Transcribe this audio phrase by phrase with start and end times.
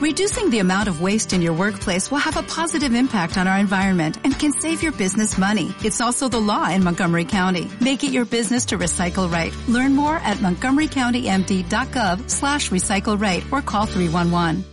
[0.00, 3.58] Reducing the amount of waste in your workplace will have a positive impact on our
[3.58, 5.74] environment and can save your business money.
[5.84, 7.68] It's also the law in Montgomery County.
[7.82, 9.52] Make it your business to recycle right.
[9.68, 14.64] Learn more at montgomerycountymd.gov slash recycle right or call 311.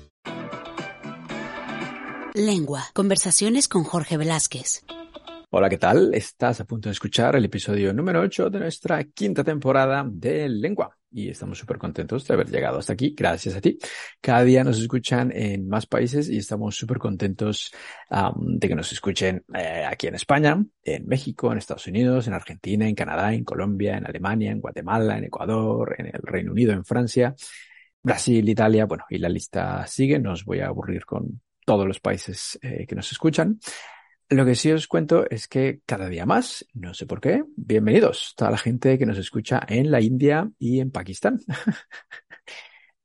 [2.34, 2.86] Lengua.
[2.94, 4.86] Conversaciones con Jorge Velázquez.
[5.50, 6.14] Hola, ¿qué tal?
[6.14, 10.97] Estás a punto de escuchar el episodio número 8 de nuestra quinta temporada de Lengua.
[11.18, 13.80] Y estamos súper contentos de haber llegado hasta aquí, gracias a ti.
[14.22, 17.74] Cada día nos escuchan en más países y estamos súper contentos
[18.36, 22.88] de que nos escuchen eh, aquí en España, en México, en Estados Unidos, en Argentina,
[22.88, 26.86] en Canadá, en Colombia, en Alemania, en Guatemala, en Ecuador, en el Reino Unido, en
[26.86, 27.34] Francia,
[28.04, 30.20] Brasil, Italia, bueno, y la lista sigue.
[30.20, 33.60] No os voy a aburrir con todos los países eh, que nos escuchan.
[34.30, 38.34] Lo que sí os cuento es que cada día más, no sé por qué, bienvenidos
[38.36, 41.40] toda la gente que nos escucha en la India y en Pakistán.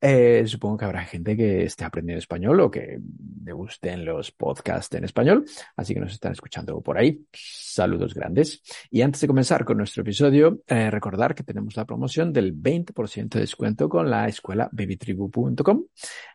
[0.05, 2.99] Eh, supongo que habrá gente que esté aprendiendo español o que
[3.45, 5.45] le gusten los podcasts en español,
[5.77, 7.25] así que nos están escuchando por ahí.
[7.73, 8.61] Saludos grandes.
[8.91, 13.39] Y antes de comenzar con nuestro episodio, eh, recordar que tenemos la promoción del 20%
[13.39, 15.85] de descuento con la escuela babytribu.com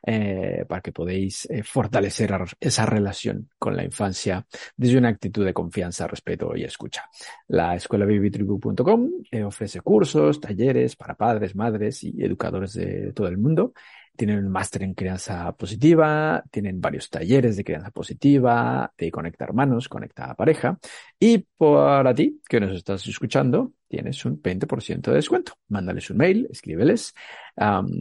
[0.02, 5.54] eh, para que podáis eh, fortalecer esa relación con la infancia desde una actitud de
[5.54, 7.04] confianza, respeto y escucha.
[7.50, 9.08] La escuela babytribu.com
[9.46, 13.74] ofrece cursos, talleres para padres, madres y educadores de todo el mundo
[14.18, 19.88] tienen un máster en crianza positiva, tienen varios talleres de crianza positiva, de conectar manos,
[19.88, 20.78] conectar pareja.
[21.20, 25.54] Y para ti, que nos estás escuchando, tienes un 20% de descuento.
[25.70, 27.14] Mándales un mail, escríbeles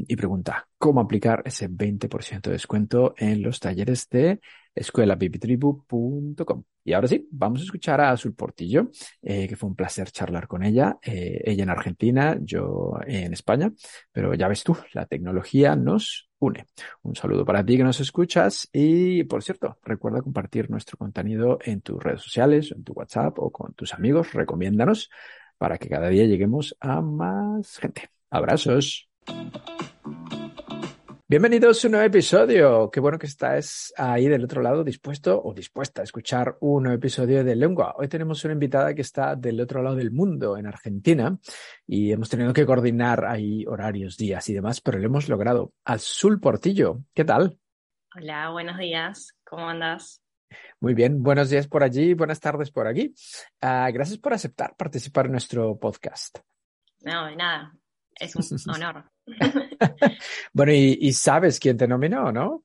[0.08, 4.40] y pregunta cómo aplicar ese 20% de descuento en los talleres de
[4.76, 6.62] escuelabibitribu.com.
[6.84, 8.90] Y ahora sí, vamos a escuchar a Azul Portillo,
[9.22, 13.72] eh, que fue un placer charlar con ella, eh, ella en Argentina, yo en España,
[14.12, 16.66] pero ya ves tú, la tecnología nos une.
[17.02, 21.80] Un saludo para ti que nos escuchas y, por cierto, recuerda compartir nuestro contenido en
[21.80, 25.10] tus redes sociales, en tu WhatsApp o con tus amigos, recomiéndanos
[25.58, 28.10] para que cada día lleguemos a más gente.
[28.30, 29.08] Abrazos.
[31.28, 32.88] Bienvenidos a un nuevo episodio.
[32.88, 36.98] Qué bueno que estás ahí del otro lado dispuesto o dispuesta a escuchar un nuevo
[36.98, 37.96] episodio de Lengua.
[37.98, 41.36] Hoy tenemos una invitada que está del otro lado del mundo, en Argentina,
[41.84, 45.72] y hemos tenido que coordinar ahí horarios, días y demás, pero lo hemos logrado.
[45.84, 47.58] Azul Portillo, ¿qué tal?
[48.14, 49.34] Hola, buenos días.
[49.42, 50.22] ¿Cómo andas?
[50.78, 53.12] Muy bien, buenos días por allí, buenas tardes por aquí.
[53.60, 56.38] Uh, gracias por aceptar participar en nuestro podcast.
[57.02, 57.74] No, de nada.
[58.14, 59.10] Es un honor.
[60.52, 62.64] bueno, y, y, sabes quién te nominó, ¿no?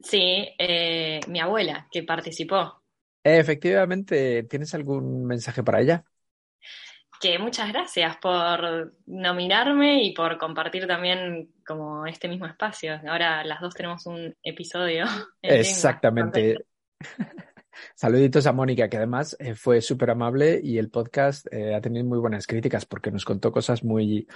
[0.00, 2.82] Sí, eh, mi abuela, que participó.
[3.22, 6.04] Efectivamente, ¿tienes algún mensaje para ella?
[7.20, 13.00] Que muchas gracias por nominarme y por compartir también como este mismo espacio.
[13.06, 15.04] Ahora las dos tenemos un episodio.
[15.40, 16.66] Exactamente.
[17.94, 22.04] Saluditos a Mónica, que además eh, fue súper amable y el podcast eh, ha tenido
[22.04, 24.26] muy buenas críticas porque nos contó cosas muy,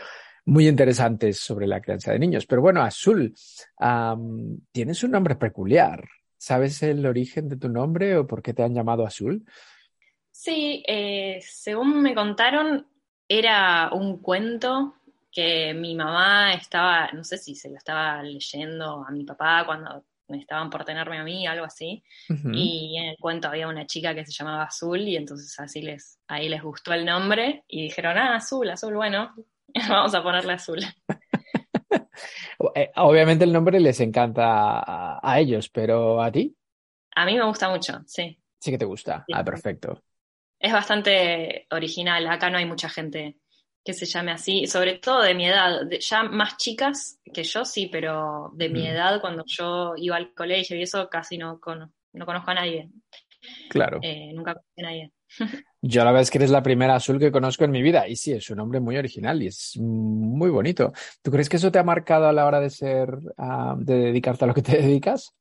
[0.46, 2.46] muy interesantes sobre la crianza de niños.
[2.46, 3.34] Pero bueno, Azul,
[3.78, 6.08] um, tienes un nombre peculiar.
[6.38, 9.44] ¿Sabes el origen de tu nombre o por qué te han llamado Azul?
[10.30, 12.86] Sí, eh, según me contaron,
[13.28, 14.94] era un cuento
[15.32, 20.04] que mi mamá estaba, no sé si se lo estaba leyendo a mi papá cuando
[20.28, 22.02] estaban por tenerme a mí, algo así.
[22.52, 26.20] Y en el cuento había una chica que se llamaba Azul y entonces así les,
[26.28, 29.34] ahí les gustó el nombre y dijeron, ah, Azul, Azul, bueno,
[29.88, 30.80] vamos a ponerle Azul.
[32.74, 36.56] Eh, obviamente el nombre les encanta a, ellos, pero ¿a ti?
[37.14, 38.38] A mí me gusta mucho, sí.
[38.58, 39.24] Sí que te gusta.
[39.32, 40.02] Ah, perfecto.
[40.58, 42.26] Es bastante original.
[42.26, 43.36] Acá no hay mucha gente
[43.84, 47.86] que se llame así, sobre todo de mi edad, ya más chicas que yo sí,
[47.86, 48.86] pero de mi mm.
[48.86, 51.60] edad cuando yo iba al colegio y eso casi no,
[52.12, 52.90] no conozco a nadie.
[53.68, 54.00] Claro.
[54.02, 55.12] Eh, nunca conocí a nadie.
[55.86, 58.16] Yo la verdad es que eres la primera azul que conozco en mi vida y
[58.16, 60.92] sí, es un nombre muy original y es muy bonito.
[61.22, 64.44] ¿Tú crees que eso te ha marcado a la hora de ser, ah, de dedicarte
[64.44, 65.34] a lo que te dedicas?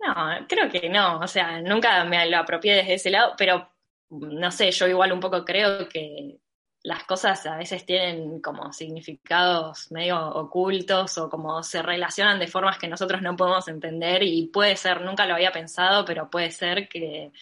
[0.00, 0.14] No,
[0.48, 1.20] creo que no.
[1.20, 3.68] O sea, nunca me lo apropié desde ese lado, pero
[4.10, 6.38] no sé, yo igual un poco creo que
[6.82, 12.78] las cosas a veces tienen como significados medio ocultos o como se relacionan de formas
[12.78, 16.88] que nosotros no podemos entender y puede ser, nunca lo había pensado, pero puede ser
[16.88, 17.32] que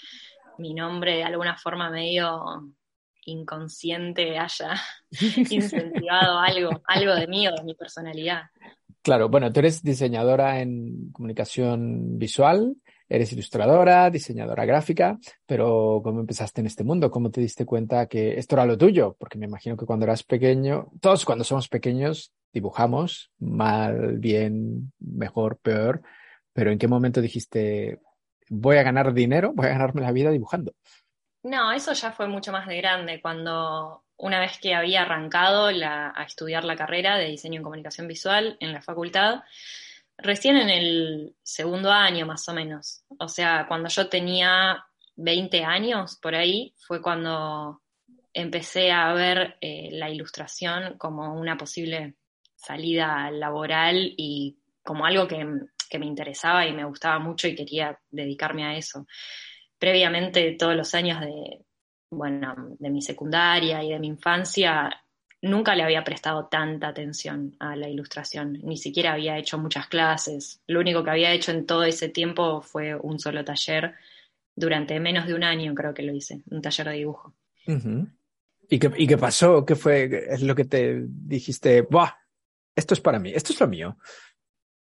[0.59, 2.75] mi nombre de alguna forma medio
[3.27, 4.75] inconsciente haya
[5.51, 8.43] incentivado algo, algo de mí o de mi personalidad.
[9.03, 12.77] Claro, bueno, tú eres diseñadora en comunicación visual,
[13.09, 17.11] eres ilustradora, diseñadora gráfica, pero ¿cómo empezaste en este mundo?
[17.11, 19.17] ¿Cómo te diste cuenta que esto era lo tuyo?
[19.19, 25.59] Porque me imagino que cuando eras pequeño, todos cuando somos pequeños dibujamos, mal, bien, mejor,
[25.59, 26.03] peor,
[26.53, 28.01] Pero ¿en qué momento dijiste,
[28.49, 30.73] voy a ganar dinero, voy a ganarme la vida dibujando?
[31.43, 36.25] No, eso ya fue mucho más de grande, cuando una vez que había arrancado a
[36.27, 39.43] estudiar la carrera de diseño en comunicación visual en la facultad,
[40.17, 44.85] recién en el segundo año más o menos, o sea, cuando yo tenía
[45.17, 47.83] 20 años por ahí, fue cuando
[48.33, 52.17] empecé a ver eh, la ilustración como una posible
[52.55, 55.47] salida laboral y como algo que,
[55.89, 59.07] que, me interesaba y me gustaba mucho y quería dedicarme a eso.
[59.79, 61.65] Previamente, todos los años de,
[62.11, 64.91] bueno, de mi secundaria y de mi infancia,
[65.43, 70.61] nunca le había prestado tanta atención a la ilustración, ni siquiera había hecho muchas clases.
[70.67, 73.95] Lo único que había hecho en todo ese tiempo fue un solo taller.
[74.55, 77.35] Durante menos de un año creo que lo hice, un taller de dibujo.
[78.69, 79.65] ¿Y, qué, ¿Y qué pasó?
[79.65, 80.09] ¿Qué fue?
[80.31, 81.83] ¿Es lo que te dijiste?
[81.83, 82.13] ¡Buah!
[82.75, 83.97] Esto es para mí, esto es lo mío.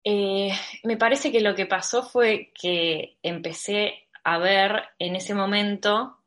[0.05, 0.53] Eh,
[0.85, 6.19] me parece que lo que pasó fue que empecé a ver en ese momento,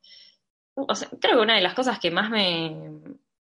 [1.19, 2.75] creo que una de las cosas que más me,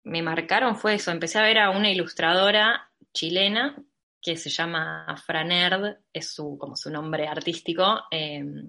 [0.04, 1.10] me marcaron fue eso.
[1.10, 3.76] Empecé a ver a una ilustradora chilena
[4.22, 8.68] que se llama Franerd, es su, como su nombre artístico, em,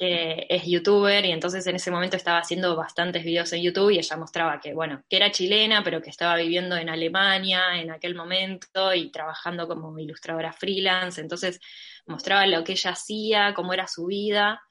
[0.00, 3.98] que es youtuber y entonces en ese momento estaba haciendo bastantes videos en YouTube y
[3.98, 8.14] ella mostraba que, bueno, que era chilena, pero que estaba viviendo en Alemania en aquel
[8.14, 11.60] momento y trabajando como ilustradora freelance, entonces
[12.06, 14.62] mostraba lo que ella hacía, cómo era su vida.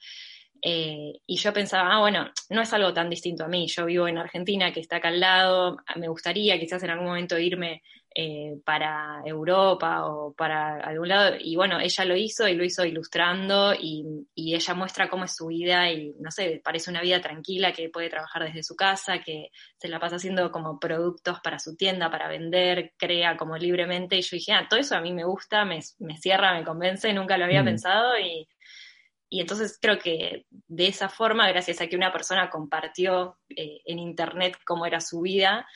[0.64, 4.08] Eh, y yo pensaba, ah, bueno, no es algo tan distinto a mí, yo vivo
[4.08, 7.84] en Argentina, que está acá al lado, me gustaría quizás en algún momento irme
[8.15, 12.83] eh, para Europa o para algún lado, y bueno, ella lo hizo y lo hizo
[12.85, 14.03] ilustrando y,
[14.33, 17.89] y, ella muestra cómo es su vida y, no sé, parece una vida tranquila, que
[17.89, 22.09] puede trabajar desde su casa, que se la pasa haciendo como productos para su tienda,
[22.09, 25.63] para vender, crea como libremente, y yo dije, ah, todo eso a mí me gusta,
[25.65, 27.65] me, me cierra, me convence, nunca lo había mm.
[27.65, 28.47] pensado y
[29.29, 34.00] y entonces creo que de esa forma, gracias a que una persona compartió eh, en
[34.00, 35.67] Internet cómo era su vida,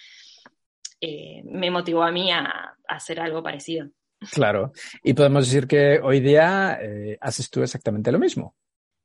[1.05, 3.89] eh, me motivó a mí a, hacer algo parecido.
[4.31, 4.71] Claro,
[5.03, 8.55] y podemos decir que hoy día eh, haces tú exactamente lo mismo.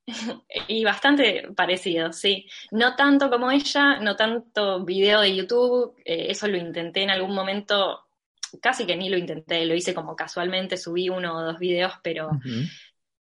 [0.69, 2.47] y bastante parecido, sí.
[2.71, 8.07] No tanto como ella, no tanto video de YouTube, eso lo intenté en algún momento,
[8.61, 12.31] casi que ni lo intenté, lo hice como casualmente, subí uno o dos videos, pero...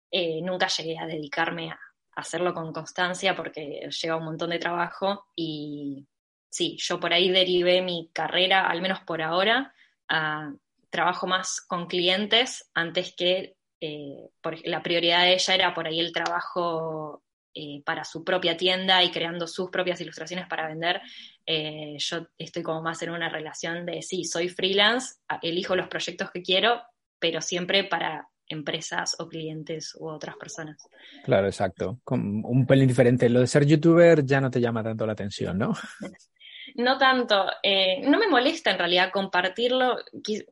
[0.10, 1.80] Eh, nunca llegué a dedicarme a,
[2.16, 6.08] hacerlo con constancia porque lleva un montón de trabajo y
[6.50, 9.74] sí, yo por ahí derivé mi carrera, al menos por ahora,
[10.10, 10.52] a
[10.90, 14.30] trabajo más con clientes antes que eh,
[14.64, 17.24] la prioridad de ella era por ahí el trabajo
[17.54, 21.02] eh, para su propia tienda y creando sus propias ilustraciones para vender.
[21.46, 26.42] yo estoy como más en una relación de sí, soy freelance, elijo los proyectos que
[26.42, 26.82] quiero,
[27.20, 30.78] pero siempre para empresas o clientes u otras personas.
[31.24, 32.00] Claro, exacto.
[32.04, 33.30] Con un pelín diferente.
[33.30, 35.74] Lo de ser youtuber ya no te llama tanto la atención, ¿no?
[36.76, 37.46] No tanto.
[37.64, 39.98] Eh, no me molesta en realidad compartirlo.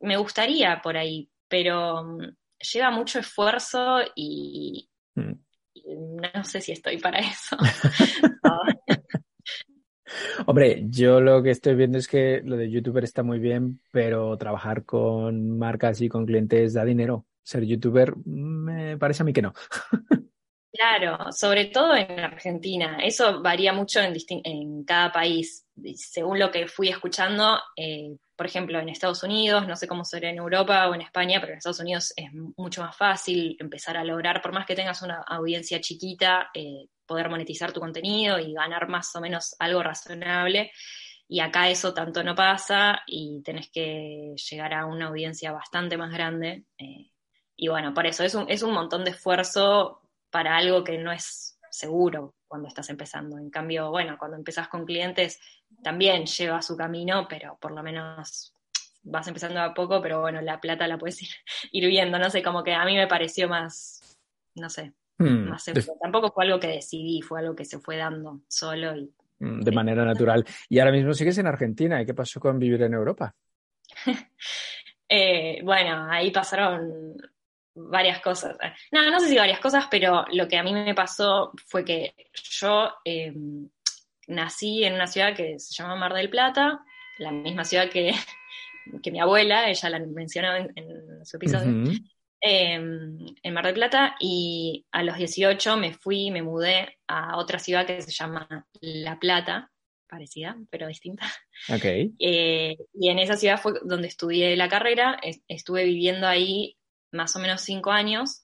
[0.02, 2.36] Me gustaría por ahí, pero mm,
[2.74, 5.34] lleva mucho esfuerzo y, mm.
[6.34, 7.58] no sé si estoy para eso.
[10.46, 14.38] Hombre, yo lo que estoy viendo es que lo de youtuber está muy bien, pero
[14.38, 19.44] trabajar con marcas y con clientes da dinero ser youtuber, me parece a mí que
[19.44, 19.54] no.
[20.76, 22.98] Claro, sobre todo en Argentina.
[23.02, 24.14] Eso varía mucho en,
[24.44, 25.66] en cada país.
[25.96, 30.30] Según lo que fui escuchando, eh, por ejemplo, en Estados Unidos, no sé cómo será
[30.30, 32.28] en Europa o en España, pero en Estados Unidos es
[32.58, 37.30] mucho más fácil empezar a lograr, por más que tengas una audiencia chiquita, eh, poder
[37.30, 40.72] monetizar tu contenido y ganar más o menos algo razonable.
[41.28, 46.12] Y acá eso tanto no pasa y tenés que llegar a una audiencia bastante más
[46.12, 46.66] grande.
[46.78, 47.12] Eh,
[47.56, 50.02] y bueno, por eso es un, es un montón de esfuerzo
[50.36, 53.38] para algo que no es seguro cuando estás empezando.
[53.38, 55.40] En cambio, bueno, cuando empezás con clientes
[55.82, 58.54] también lleva su camino, pero por lo menos
[59.04, 61.22] vas empezando a poco, pero bueno, la plata la puedes
[61.72, 64.20] ir, viendo, no sé, como que a mí me pareció más,
[64.56, 65.96] no sé, hmm, más seguro.
[66.02, 69.10] Tampoco fue algo que decidí, fue algo que se fue dando solo y...
[69.40, 70.44] Hmm, de manera natural.
[70.68, 73.34] Y ahora mismo sigues en Argentina, ¿y qué pasó con vivir en Europa?
[75.08, 77.16] Eh, bueno, ahí pasaron
[77.76, 78.58] varias cosas.
[78.92, 82.16] No, no sé si varias cosas, pero lo que a mí me pasó fue que
[82.34, 83.70] yo em,
[84.28, 86.84] nací en una ciudad que se llama Mar del Plata,
[87.20, 88.14] la misma ciudad que,
[89.04, 91.92] que mi abuela, ella la mencionó en, su episodio,
[92.40, 97.60] em, en Mar del Plata, y a los 18 me fui, me mudé a otra
[97.60, 99.70] ciudad que se llama La Plata,
[100.08, 101.26] parecida, pero distinta.
[101.70, 102.14] Okay.
[102.20, 106.78] Eh, y en esa ciudad fue donde estudié la carrera, estuve viviendo ahí
[107.16, 108.44] más o menos cinco años.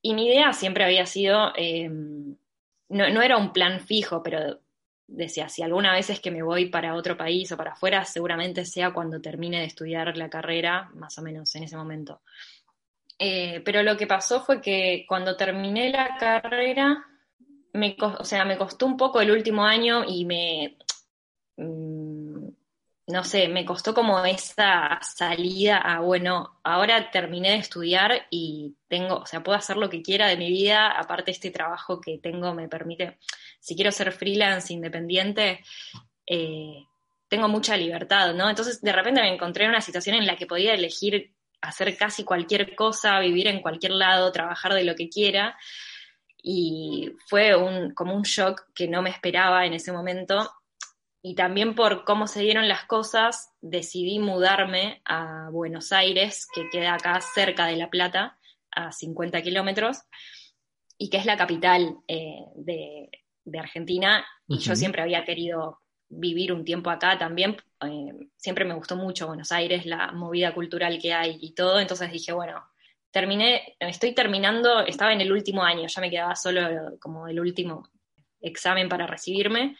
[0.00, 4.60] Y mi idea siempre había sido, eh, no, no, era un plan fijo, pero
[5.06, 8.64] decía, si alguna vez es que me voy para otro país o para afuera, seguramente
[8.64, 12.22] sea cuando termine de estudiar la carrera, más o menos en ese momento.
[13.18, 17.06] Eh, pero lo que pasó fue que cuando terminé la carrera,
[17.72, 20.76] me, o sea, me costó un poco el último año y me,
[23.06, 29.16] no sé, me costó como esa salida a, bueno, ahora terminé de estudiar y tengo,
[29.16, 32.54] o sea, puedo hacer lo que quiera de mi vida, aparte este trabajo que tengo
[32.54, 33.18] me permite,
[33.58, 35.64] si quiero ser freelance, independiente,
[36.26, 36.84] eh,
[37.28, 38.48] tengo mucha libertad, ¿no?
[38.48, 42.24] Entonces de repente me encontré en una situación en la que podía elegir hacer casi
[42.24, 45.56] cualquier cosa, vivir en cualquier lado, trabajar de lo que quiera.
[46.42, 50.52] Y fue un, como un shock que no me esperaba en ese momento
[51.22, 56.94] y también por cómo se dieron las cosas, decidí mudarme a Buenos Aires, que queda
[56.94, 58.38] acá cerca de La Plata,
[58.72, 60.00] a 50 kilómetros,
[60.98, 63.08] y que es la capital eh, de,
[63.56, 64.26] Argentina.
[64.48, 67.56] Y yo siempre había querido vivir un tiempo acá también.
[67.82, 71.78] Eh, siempre me gustó mucho Buenos Aires, la movida cultural que hay y todo.
[71.78, 72.64] Entonces dije, bueno,
[73.12, 77.88] terminé, estoy terminando, estaba en el último año, ya me quedaba solo como el último
[78.40, 79.76] examen para recibirme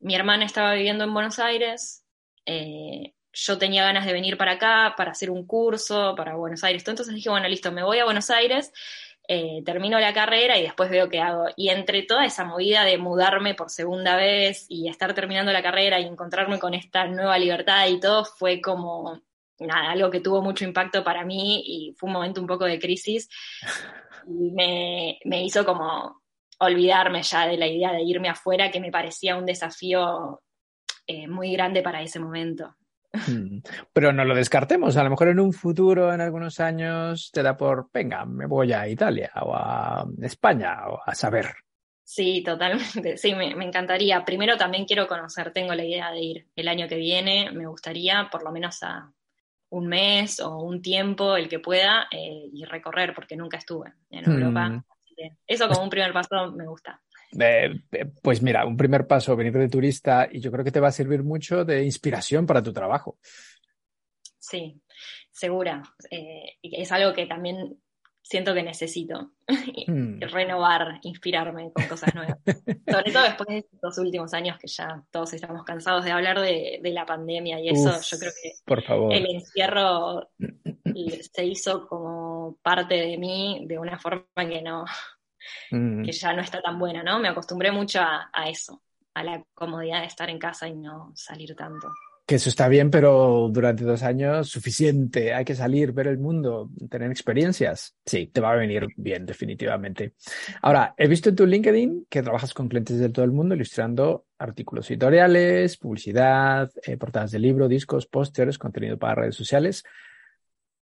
[0.00, 2.04] mi hermana estaba viviendo en Buenos Aires,
[2.46, 6.82] eh, yo tenía ganas de venir para acá, para hacer un curso, para Buenos Aires.
[6.86, 8.72] Entonces dije, bueno, listo, me voy a Buenos Aires,
[9.28, 11.46] eh, termino la carrera y después veo qué hago.
[11.56, 16.00] Y entre toda esa movida de mudarme por segunda vez y estar terminando la carrera
[16.00, 19.20] y encontrarme con esta nueva libertad y todo, fue como,
[19.60, 22.78] nada, algo que tuvo mucho impacto para mí y fue un momento un poco de
[22.78, 23.28] crisis.
[24.26, 26.19] Y me, me hizo como
[26.60, 30.42] olvidarme ya de la idea de irme afuera, que me parecía un desafío
[31.06, 32.76] eh, muy grande para ese momento.
[33.12, 33.58] Hmm.
[33.92, 37.56] Pero no lo descartemos, a lo mejor en un futuro, en algunos años, te da
[37.56, 41.46] por, venga, me voy a Italia o a España o a saber.
[42.04, 44.24] Sí, totalmente, sí, me, encantaría.
[44.24, 48.28] Primero también quiero conocer, tengo la idea de ir el año que viene, me gustaría
[48.30, 49.10] por lo menos a
[49.70, 54.28] un mes o un tiempo, el que pueda, eh, y recorrer, porque nunca estuve en
[54.28, 54.84] Europa.
[55.46, 57.00] Eso como un primer paso me gusta.
[57.38, 57.70] Eh,
[58.22, 60.92] pues mira, un primer paso, venir de turista y yo creo que te va a
[60.92, 63.18] servir mucho de inspiración para tu trabajo.
[64.38, 64.80] Sí,
[65.30, 65.82] segura.
[66.10, 67.80] Eh, es algo que también
[68.22, 69.32] siento que necesito.
[69.86, 70.20] Hmm.
[70.20, 72.38] Renovar, inspirarme con cosas nuevas.
[72.88, 76.80] Sobre todo después de estos últimos años que ya todos estamos cansados de hablar de,
[76.84, 79.12] la pandemia y eso, yo creo que por favor.
[79.12, 80.28] el encierro
[81.32, 84.84] se hizo como parte de mí de una forma que no,
[85.70, 86.04] mm.
[86.04, 87.18] que ya no está tan buena, ¿no?
[87.18, 88.82] Me acostumbré mucho a, eso,
[89.14, 91.88] a la comodidad de estar en casa y no salir tanto.
[92.30, 95.34] Que eso está bien, pero durante dos años suficiente.
[95.34, 97.96] Hay que salir, ver el mundo, tener experiencias.
[98.06, 100.14] Sí, te va a venir bien, definitivamente.
[100.62, 104.26] Ahora, he visto en tu LinkedIn que trabajas con clientes de todo el mundo ilustrando
[104.38, 109.82] artículos editoriales, publicidad, eh, portadas de libro, discos, pósteres, contenido para redes sociales.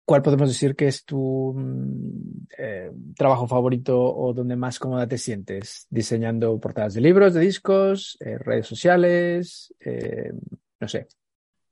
[0.05, 5.17] ¿Cuál podemos decir que es tu mm, eh, trabajo favorito o donde más cómoda te
[5.17, 5.87] sientes?
[5.89, 9.75] ¿Diseñando portadas de libros, de discos, eh, redes sociales?
[10.81, 11.09] No sé.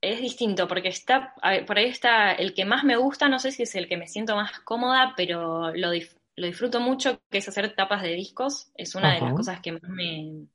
[0.07, 1.33] Es distinto porque está,
[1.65, 4.07] por ahí está el que más me gusta, no sé si es el que me
[4.07, 8.71] siento más cómoda, pero lo, disfruto mucho, que es hacer tapas de discos.
[8.75, 10.45] Es una de las cosas que más, me,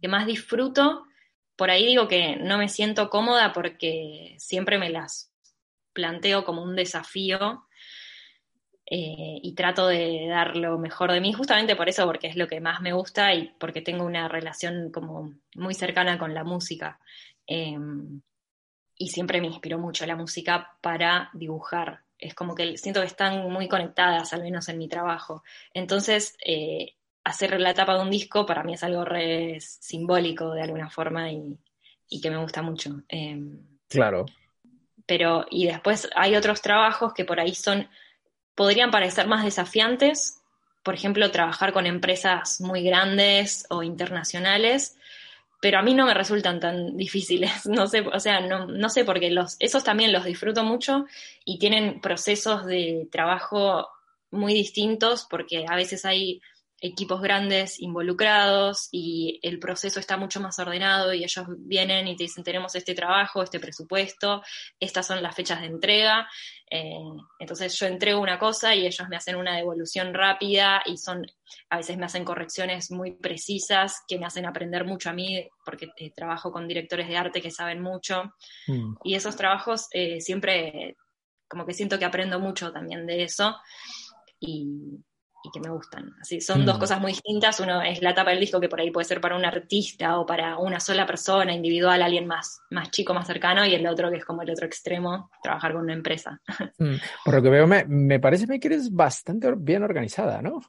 [0.00, 1.04] que más disfruto.
[1.54, 5.32] Por ahí digo que no me siento cómoda porque siempre me las
[5.92, 7.64] planteo como un desafío
[8.86, 12.48] eh, y trato de dar lo mejor de mí, justamente por eso, porque es lo
[12.48, 16.98] que más me gusta y porque tengo una relación como muy cercana con la música.
[17.46, 18.20] Em,
[18.98, 22.00] y siempre me inspiró mucho la música para dibujar.
[22.18, 25.42] Es como que siento que están muy conectadas, al menos en mi trabajo.
[25.74, 30.62] Entonces, eh, hacer la tapa de un disco para mí es algo re simbólico de
[30.62, 31.58] alguna forma y,
[32.08, 33.02] y que me gusta mucho.
[33.08, 34.26] Em, claro
[35.06, 37.88] pero y después hay otros trabajos que por ahí son,
[38.54, 40.42] podrían parecer más desafiantes,
[40.82, 44.96] por ejemplo, trabajar con empresas muy grandes o internacionales,
[45.60, 49.04] pero a mí no me resultan tan difíciles, no sé, o sea, no, no sé,
[49.04, 51.06] porque los, esos también los disfruto mucho
[51.44, 53.88] y tienen procesos de trabajo
[54.30, 56.40] muy distintos, porque a veces hay
[56.80, 62.24] equipos grandes involucrados y el proceso está mucho más ordenado y ellos vienen y te
[62.24, 64.42] dicen tenemos este trabajo, este presupuesto,
[64.78, 66.28] estas son las fechas de entrega.
[66.70, 66.98] Eh,
[67.38, 71.24] entonces yo entrego una cosa y ellos me hacen una devolución rápida y son,
[71.70, 75.88] a veces me hacen correcciones muy precisas que me hacen aprender mucho a mí porque
[75.96, 78.34] eh, trabajo con directores de arte que saben mucho.
[78.66, 78.96] Mm.
[79.04, 80.96] Y esos trabajos eh, siempre
[81.48, 83.56] como que siento que aprendo mucho también de eso.
[84.40, 84.66] Y,
[85.46, 86.14] y que me gustan.
[86.20, 86.80] Así, son dos Mm.
[86.80, 87.60] cosas muy distintas.
[87.60, 90.26] Uno es la tapa del disco que por ahí puede ser para un artista o
[90.26, 94.16] para una sola persona, individual, alguien más, más chico, más cercano, y el otro que
[94.18, 96.40] es como el otro extremo, trabajar con una empresa.
[96.78, 100.60] Mm, Por lo que veo, me, me parece que eres bastante bien organizada, ¿no?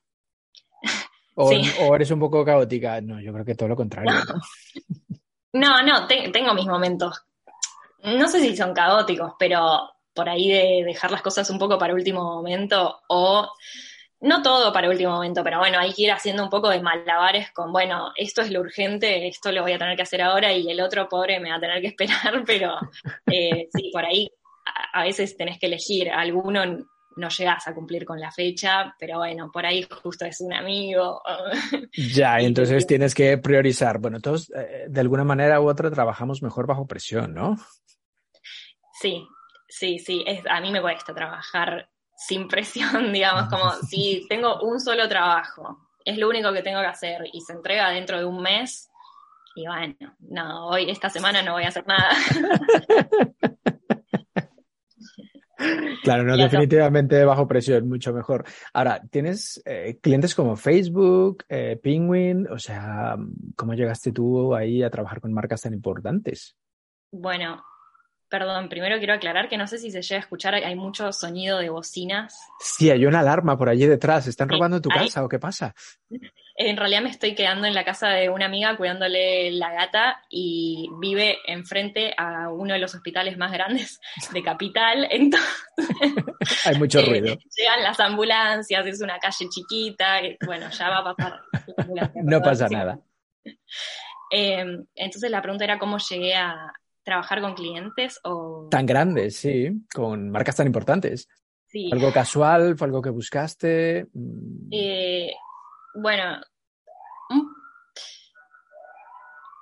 [1.36, 1.62] O, Sí.
[1.82, 3.00] o eres un poco caótica.
[3.02, 4.42] No, yo creo que todo lo contrario, ¿no?
[5.54, 7.24] No, no, te- tengo mis momentos.
[8.04, 11.94] No sé si son caóticos, pero por ahí de dejar las cosas un poco para
[11.94, 13.50] último momento o
[14.22, 17.52] no todo para último momento, pero bueno, hay que ir haciendo un poco de malabares
[17.52, 20.70] con, bueno, esto es lo urgente, esto lo voy a tener que hacer ahora y
[20.70, 22.78] el otro pobre me va a tener que esperar, pero
[23.32, 24.30] eh, sí, por ahí
[24.66, 29.18] a, a veces tenés que elegir, alguno no llegas a cumplir con la fecha, pero
[29.18, 31.22] bueno, por ahí justo es un amigo.
[32.14, 34.00] Ya, entonces tienes que priorizar.
[34.00, 37.58] Bueno, todos eh, de alguna manera u otra trabajamos mejor bajo presión, ¿no?
[39.00, 39.28] Sí,
[39.68, 44.80] sí, sí, es, a mí me cuesta trabajar sin presión, digamos, como si tengo un
[44.80, 48.42] solo trabajo, es lo único que tengo que hacer y se entrega dentro de un
[48.42, 48.90] mes,
[49.56, 52.10] y bueno, no, hoy, esta semana no voy a hacer nada.
[56.04, 58.46] Claro, no, definitivamente bajo presión, mucho mejor.
[58.74, 62.48] Ahora, ¿tienes eh, clientes como Facebook, eh, Penguin?
[62.48, 63.18] O sea,
[63.56, 66.56] ¿cómo llegaste tú ahí a trabajar con marcas tan importantes?
[67.12, 67.64] Bueno,
[68.30, 71.60] perdón, primero quiero aclarar que no sé si se llega a escuchar, hay mucho sonido
[71.60, 72.38] de bocinas.
[72.60, 74.28] Sí, hay una alarma por allí detrás.
[74.28, 75.74] ¿Están robando tu hay- casa o qué pasa?
[76.60, 80.90] En realidad me estoy quedando en la casa de una amiga cuidándole la gata y
[81.00, 84.00] vive enfrente a uno de los hospitales más grandes
[84.34, 85.48] de Capital, entonces
[86.66, 87.38] Hay mucho Eh, ruido.
[87.56, 91.40] Llegan las ambulancias, es una calle chiquita, eh, bueno, ya va a pasar.
[91.78, 93.00] la ambulancia, No pasa nada.
[94.32, 94.66] Eh,
[94.96, 96.74] entonces la pregunta era cómo llegué a
[97.08, 98.68] trabajar con clientes o...
[98.70, 101.30] Tan grandes, sí, con marcas tan importantes.
[101.66, 101.90] Sí.
[101.94, 102.78] ¿Algo casual?
[102.78, 104.08] ¿Fue algo que buscaste?
[104.14, 105.32] Mm, Eh,
[105.96, 106.42] bueno,
[107.30, 107.50] un-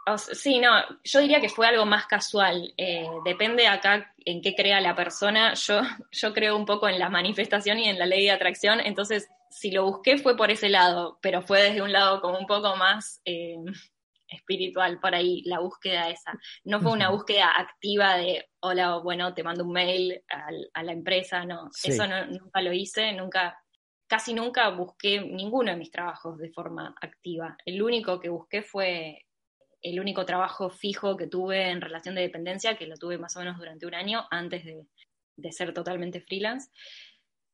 [0.07, 0.71] o sea, sí, no,
[1.03, 2.73] yo diría que fue algo más casual.
[2.77, 5.53] Eh, depende acá en qué crea la persona.
[5.53, 9.27] Yo, yo creo un poco en la manifestación y en la ley de atracción, entonces
[9.51, 12.75] si lo busqué fue por ese lado, pero fue desde un lado como un poco
[12.75, 13.55] más eh,
[14.35, 16.37] espiritual por ahí, la búsqueda esa.
[16.63, 20.21] No fue una búsqueda activa de, hola, bueno, te mando un mail
[20.73, 21.91] a, la empresa, no, Sí.
[21.91, 23.57] eso no- nunca lo hice, nunca,
[24.07, 27.57] casi nunca busqué ninguno de mis trabajos de forma activa.
[27.65, 29.25] El único que busqué fue
[29.81, 33.39] el único trabajo fijo que tuve en relación de dependencia, que lo tuve más o
[33.39, 34.87] menos durante un año antes de,
[35.37, 36.71] de ser totalmente freelance.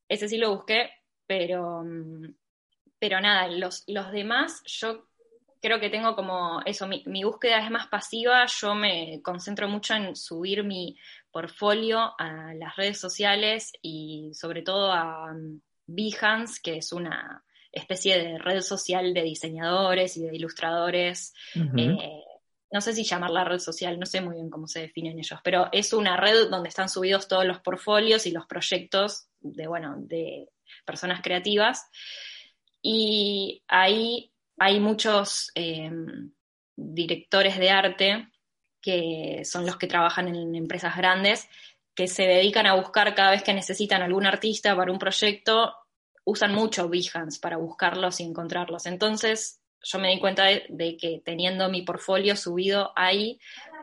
[0.08, 0.92] Ese sí lo busqué,
[1.28, 2.34] pero, mm,
[3.00, 5.08] pero nada, los, los demás yo
[5.62, 9.94] creo que tengo como eso, mi, mi búsqueda es más pasiva, yo me concentro mucho
[9.94, 10.98] en subir mi
[11.32, 18.18] portfolio a las redes sociales y sobre todo a um, Behance, que es una especie
[18.18, 21.34] de red social de diseñadores y de ilustradores.
[21.56, 22.24] Eh,
[22.72, 25.70] no sé si llamarla red social, no sé muy bien cómo se definen ellos, pero
[25.72, 30.50] es una red donde están subidos todos los portfolios y los proyectos de, bueno, de
[30.86, 31.90] personas creativas.
[32.82, 34.31] Y ahí
[34.62, 35.90] hay muchos eh,
[36.76, 38.28] directores de arte
[38.80, 41.50] que son los que trabajan en empresas grandes,
[41.96, 45.74] que se dedican a buscar cada vez que necesitan algún artista para un proyecto,
[46.26, 48.86] usan mucho Behance para buscarlos y encontrarlos.
[48.86, 53.40] Entonces, yo me di cuenta de, de que teniendo mi portfolio subido ahí,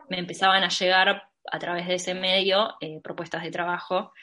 [0.07, 4.13] me empezaban a llegar a través de ese medio eh, propuestas de trabajo.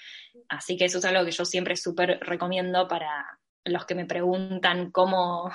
[0.49, 4.91] Así que eso es algo que yo siempre súper recomiendo para los que me preguntan
[4.91, 5.51] cómo,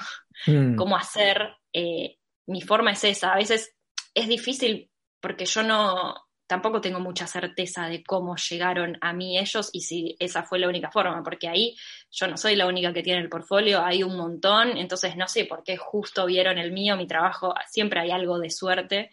[0.48, 1.56] Mm, cómo hacer.
[1.74, 3.34] Eh, mi forma es esa.
[3.34, 3.76] A veces
[4.14, 6.16] es difícil porque yo no
[6.48, 10.68] tampoco tengo mucha certeza de cómo llegaron a mí ellos y si esa fue la
[10.68, 11.78] única forma, porque ahí
[12.12, 15.46] yo no soy la única que tiene el portfolio, hay un montón, entonces no sé
[15.46, 19.12] por qué justo vieron el mío, mi trabajo, siempre hay algo de suerte,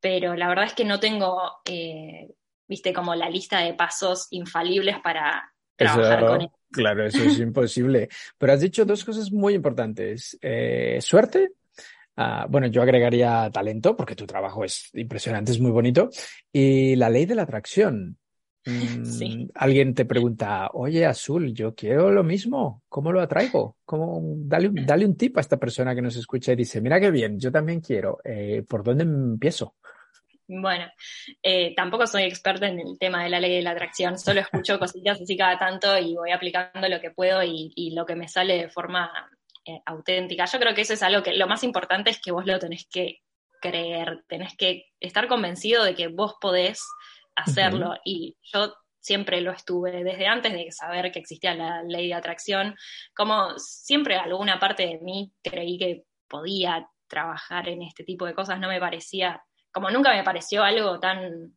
[0.00, 2.30] pero la verdad es que no tengo, eh,
[2.66, 5.52] viste, como la lista de pasos infalibles para
[5.84, 6.48] trabajar Eso, con él.
[6.70, 8.08] claro, eso es imposible.
[8.38, 10.38] Pero has dicho dos cosas muy importantes.
[10.40, 11.52] Eh, suerte.
[12.16, 16.10] Ah, bueno, yo agregaría talento, porque tu trabajo es impresionante, es muy bonito.
[16.52, 18.16] Y la ley de la atracción.
[18.66, 19.48] Mm, Sí.
[19.54, 23.78] Alguien te pregunta, oye, Azul, yo quiero lo mismo, ¿cómo lo atraigo?
[23.86, 24.20] ¿Cómo?
[24.36, 27.40] Dale, dale un tip a esta persona que nos escucha y dice, mira qué bien,
[27.40, 29.76] yo también quiero, Eh, ¿por dónde empiezo?
[30.52, 30.90] Bueno,
[31.44, 34.78] eh, tampoco soy experta en el tema de la ley de la atracción, solo escucho
[34.80, 38.26] cositas así cada tanto y voy aplicando lo que puedo y, y lo que me
[38.26, 39.12] sale de forma
[39.64, 40.46] eh, auténtica.
[40.46, 42.88] Yo creo que eso es algo que lo más importante es que vos lo tenés
[42.90, 43.20] que
[43.60, 46.82] creer, tenés que estar convencido de que vos podés
[47.36, 47.94] hacerlo.
[48.04, 52.74] Y yo siempre lo estuve, desde antes de saber que existía la ley de atracción,
[53.14, 58.60] como siempre alguna parte de mí creí que podía trabajar en este tipo de cosas,
[58.60, 61.56] no me parecía, como nunca me pareció algo tan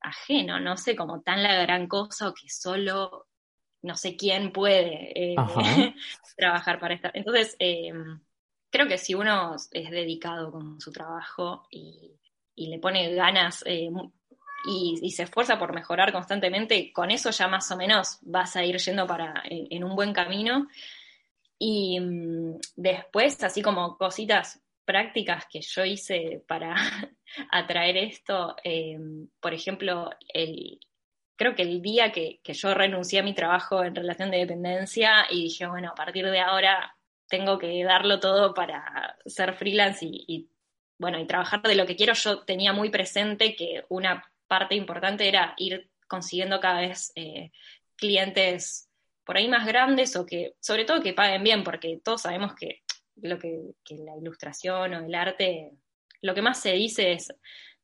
[0.00, 3.26] ajeno, no sé, como tan la gran cosa o que solo
[3.82, 5.36] no sé quién puede eh,
[6.36, 7.10] trabajar para esta.
[7.14, 7.92] Entonces, eh,
[8.70, 12.14] creo que si uno es dedicado con su trabajo y,
[12.56, 13.88] le pone ganas eh,
[14.66, 18.76] y, se esfuerza por mejorar constantemente, con eso ya más o menos vas a ir
[18.78, 20.66] yendo para, en, un buen camino.
[21.58, 26.74] Y mm, después, así como cositas prácticas que yo hice para
[27.50, 28.56] atraer esto,
[29.38, 30.80] por ejemplo, el,
[31.36, 35.42] creo que el día que, yo renuncié a mi trabajo en relación de dependencia y
[35.42, 36.96] dije, bueno, a partir de ahora
[37.28, 40.48] tengo que darlo todo para ser freelance y,
[40.96, 45.28] bueno, y trabajar de lo que quiero, yo tenía muy presente que una parte importante
[45.28, 47.52] era ir consiguiendo cada vez eh,
[47.94, 48.88] clientes
[49.22, 52.80] por ahí más grandes o que, sobre todo que paguen bien, porque todos sabemos que
[53.22, 55.72] lo que, que la ilustración o el arte,
[56.20, 57.32] lo que más se dice es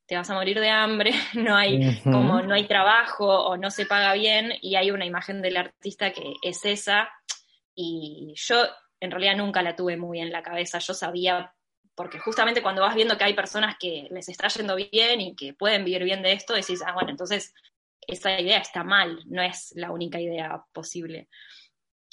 [0.07, 3.87] te vas a morir de hambre, no hay, como no hay trabajo o no se
[3.87, 7.09] paga bien y hay una imagen del artista que es esa
[7.75, 8.65] y yo
[9.01, 11.53] en realidad nunca la tuve muy en la cabeza, yo sabía,
[11.95, 15.53] porque justamente cuando vas viendo que hay personas que les está yendo bien y que
[15.53, 17.53] pueden vivir bien de esto, decís, ah, bueno, entonces
[18.07, 21.29] esa idea está mal, no es la única idea posible.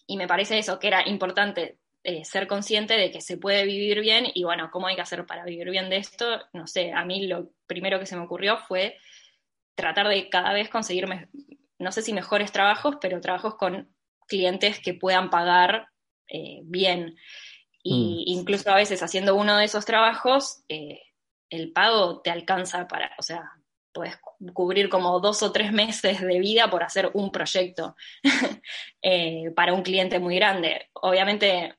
[0.07, 3.99] Y me parece eso, que era importante eh, ser consciente de que se puede vivir
[3.99, 6.41] bien y bueno, ¿cómo hay que hacer para vivir bien de esto?
[6.51, 8.97] No sé, a mí lo primero que se me ocurrió fue
[9.75, 11.07] tratar de cada vez conseguir,
[11.77, 13.93] no sé si mejores trabajos, pero trabajos con
[14.27, 15.89] clientes que puedan pagar
[16.27, 17.17] eh, bien.
[17.83, 18.39] Y mm.
[18.39, 21.03] incluso a veces haciendo uno de esos trabajos, eh,
[21.51, 23.43] el pago te alcanza para, o sea,
[23.93, 24.17] puedes
[24.53, 27.95] cubrir como dos o tres meses de vida por hacer un proyecto
[29.55, 30.89] para un cliente muy grande.
[30.93, 31.75] Obviamente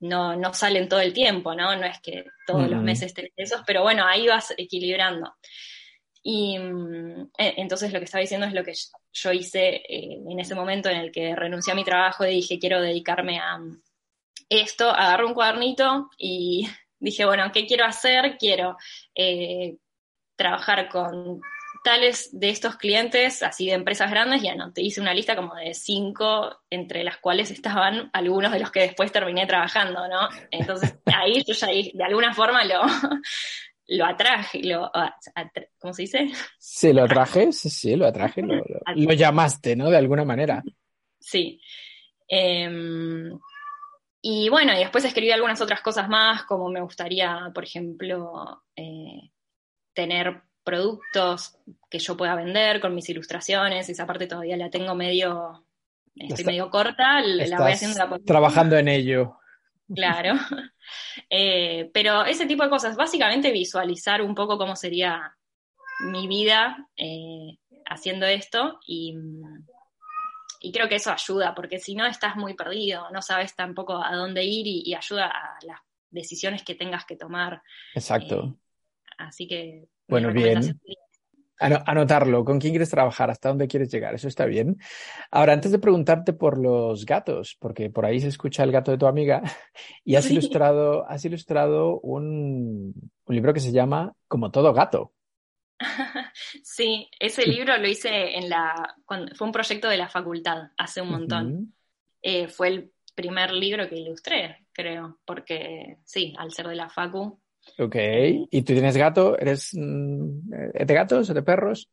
[0.00, 1.74] no, no salen todo el tiempo, ¿no?
[1.76, 5.34] No es que todos los meses tenés esos, pero bueno, ahí vas equilibrando.
[6.22, 8.74] Y mm, e, entonces lo que estaba diciendo es lo que
[9.12, 12.58] yo hice eh, en ese momento en el que renuncié a mi trabajo y dije,
[12.58, 13.82] quiero dedicarme a mm,
[14.48, 18.36] esto, agarré un cuadernito y dije, bueno, ¿qué quiero hacer?
[18.38, 18.76] Quiero
[19.14, 19.76] eh,
[20.36, 21.40] trabajar con
[21.82, 25.54] tales de estos clientes, así de empresas grandes, ya no, te hice una lista como
[25.54, 30.28] de cinco, entre las cuales estaban algunos de los que después terminé trabajando, ¿no?
[30.50, 32.82] Entonces ahí yo ya de alguna forma lo,
[33.88, 34.90] lo atraje, lo,
[35.78, 36.30] ¿cómo se dice?
[36.58, 38.42] Sí, lo atraje, sí, sí, lo atraje,
[38.94, 39.90] lo, llamaste, ¿no?
[39.90, 40.62] De alguna manera.
[41.18, 41.60] Sí.
[42.28, 43.38] Em,
[44.22, 49.30] y bueno, y después escribí algunas otras cosas más, como me gustaría, por ejemplo, eh,
[49.94, 51.56] tener productos
[51.88, 55.64] que yo pueda vender con mis ilustraciones, esa parte todavía la tengo medio,
[56.14, 59.36] estoy medio corta, la voy haciendo Trabajando en ello.
[59.94, 60.34] Claro.
[61.28, 65.36] Eh, pero ese tipo de cosas, básicamente visualizar un poco cómo sería
[66.00, 69.14] mi vida eh, haciendo esto y,
[70.60, 74.16] y, creo que eso ayuda, porque si no estás muy perdido, no sabes tampoco a
[74.16, 75.78] dónde ir y, ayuda a las
[76.10, 77.62] decisiones que tengas que tomar.
[77.94, 78.46] Exacto.
[78.46, 80.80] Eh, así que bueno, bien.
[81.58, 83.30] Anotarlo, ¿con quién quieres trabajar?
[83.30, 84.14] ¿Hasta dónde quieres llegar?
[84.14, 84.78] Eso está bien.
[85.30, 88.96] Ahora, antes de preguntarte por los gatos, porque por ahí se escucha el gato de
[88.96, 89.42] tu amiga,
[90.04, 92.94] y has ilustrado, has ilustrado un,
[93.28, 95.12] libro que se llama Como todo gato.
[96.62, 98.96] Sí, ese libro lo hice en la,
[99.34, 101.74] fue un proyecto de la facultad hace un montón.
[102.22, 107.40] Eh, fue el primer libro que ilustré, creo, porque sí, al ser de la facu,
[107.78, 107.96] Ok.
[108.50, 109.38] ¿Y tú tienes gato?
[109.38, 111.90] ¿Eres mm, de gatos o de perros?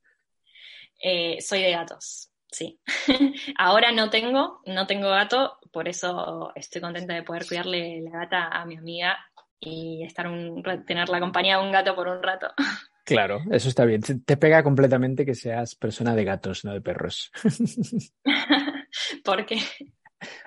[1.01, 2.79] Eh, soy de gatos, sí.
[3.57, 8.47] Ahora no tengo, no tengo gato, por eso estoy contenta de poder cuidarle la gata
[8.47, 9.17] a mi amiga
[9.59, 12.47] y estar un, tener la compañía de un gato por un rato.
[13.07, 14.01] Claro, eso está bien.
[14.01, 17.31] Te pega completamente que seas persona de gatos, no de perros.
[19.23, 19.61] ¿Por qué?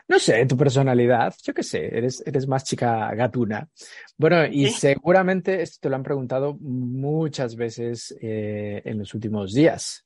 [0.09, 3.69] No sé, tu personalidad, yo qué sé, eres, eres más chica gatuna.
[4.17, 10.05] Bueno, y seguramente esto te lo han preguntado muchas veces eh, en los últimos días.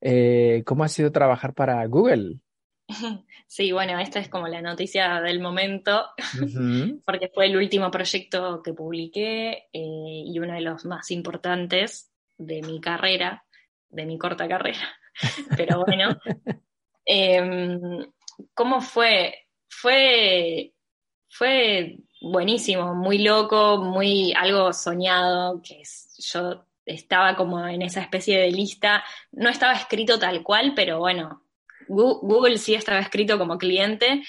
[0.00, 2.38] Eh, ¿Cómo ha sido trabajar para Google?
[3.50, 6.08] Sí, bueno, esta es como la noticia del momento,
[7.06, 12.60] porque fue el último proyecto que publiqué eh, y uno de los más importantes de
[12.60, 13.42] mi carrera,
[13.88, 14.86] de mi corta carrera.
[15.56, 16.18] Pero bueno,
[17.06, 18.04] em,
[18.54, 19.46] ¿Cómo fue?
[19.68, 20.72] Fue,
[21.28, 25.82] fue buenísimo, muy loco, muy algo soñado, que
[26.18, 31.44] yo estaba como en esa especie de lista, no estaba escrito tal cual, pero bueno,
[31.88, 34.22] Google sí estaba escrito como cliente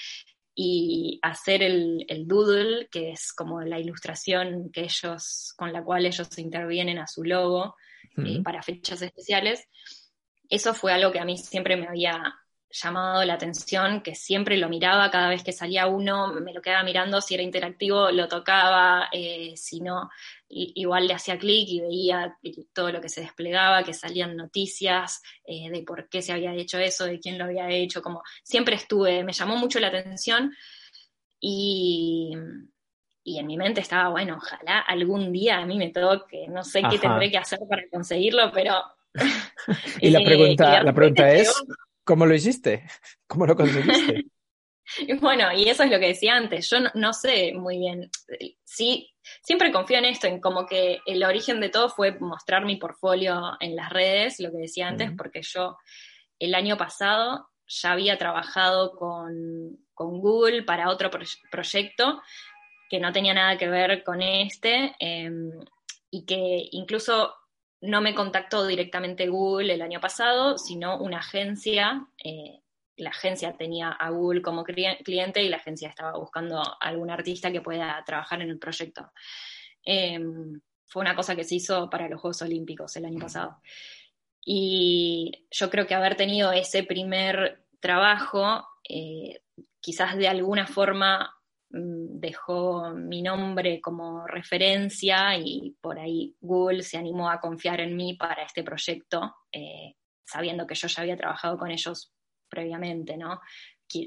[0.54, 6.36] y hacer el, doodle, que es como la ilustración que ellos, con la cual ellos
[6.38, 7.76] intervienen a su logo
[8.18, 9.66] eh, para fechas especiales,
[10.48, 12.34] eso fue algo que a mí siempre me había
[12.70, 16.84] llamado la atención, que siempre lo miraba cada vez que salía uno, me lo quedaba
[16.84, 20.08] mirando, si era interactivo lo tocaba, eh, si no,
[20.48, 22.36] igual le hacía clic y veía
[22.72, 26.78] todo lo que se desplegaba, que salían noticias eh, de por qué se había hecho
[26.78, 30.54] eso, de quién lo había hecho, como siempre estuve, me llamó mucho la atención
[31.40, 32.32] y,
[33.24, 36.82] y en mi mente estaba, bueno, ojalá algún día a mí me toque, no sé
[36.88, 38.80] qué tendré que hacer para conseguirlo, pero...
[40.00, 41.52] y la pregunta, la pregunta es...
[42.10, 42.82] ¿Cómo lo hiciste?
[43.28, 44.24] ¿Cómo lo conseguiste?
[45.20, 46.68] bueno, y eso es lo que decía antes.
[46.68, 48.10] Yo no, sé muy bien.
[48.64, 49.08] Sí,
[49.44, 53.56] siempre confío en esto, en como que el origen de todo fue mostrar mi portfolio
[53.60, 55.76] en las redes, lo que decía antes, porque yo
[56.40, 61.10] el año pasado ya había trabajado con, Google para otro
[61.52, 62.22] proyecto
[62.88, 65.52] que no tenía nada que ver con este em,
[66.10, 67.34] y que incluso
[67.80, 72.06] no me contactó directamente Google el año pasado, sino una agencia.
[72.22, 72.60] Eh,
[72.96, 77.62] la agencia tenía a Google como cliente y la agencia estaba buscando algún artista que
[77.62, 79.10] pueda trabajar en el proyecto.
[79.82, 83.58] Em, fue una cosa que se hizo para los Juegos Olímpicos el año pasado.
[84.44, 89.40] Y yo creo que haber tenido ese primer trabajo, eh,
[89.80, 91.39] quizás de alguna forma
[91.72, 98.14] dejó mi nombre como referencia y por ahí Google se animó a confiar en mí
[98.14, 102.12] para este proyecto, eh, sabiendo que yo ya había trabajado con ellos
[102.48, 103.40] previamente, ¿no?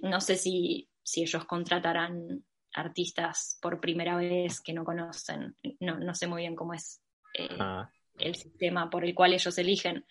[0.01, 6.41] No sé si, ellos contratarán artistas por primera vez que no conocen, no, sé muy
[6.41, 7.01] bien cómo es
[7.37, 7.89] eh, ah.
[8.17, 10.05] el sistema por el cual ellos eligen,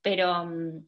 [0.00, 0.44] pero...
[0.44, 0.86] Mm,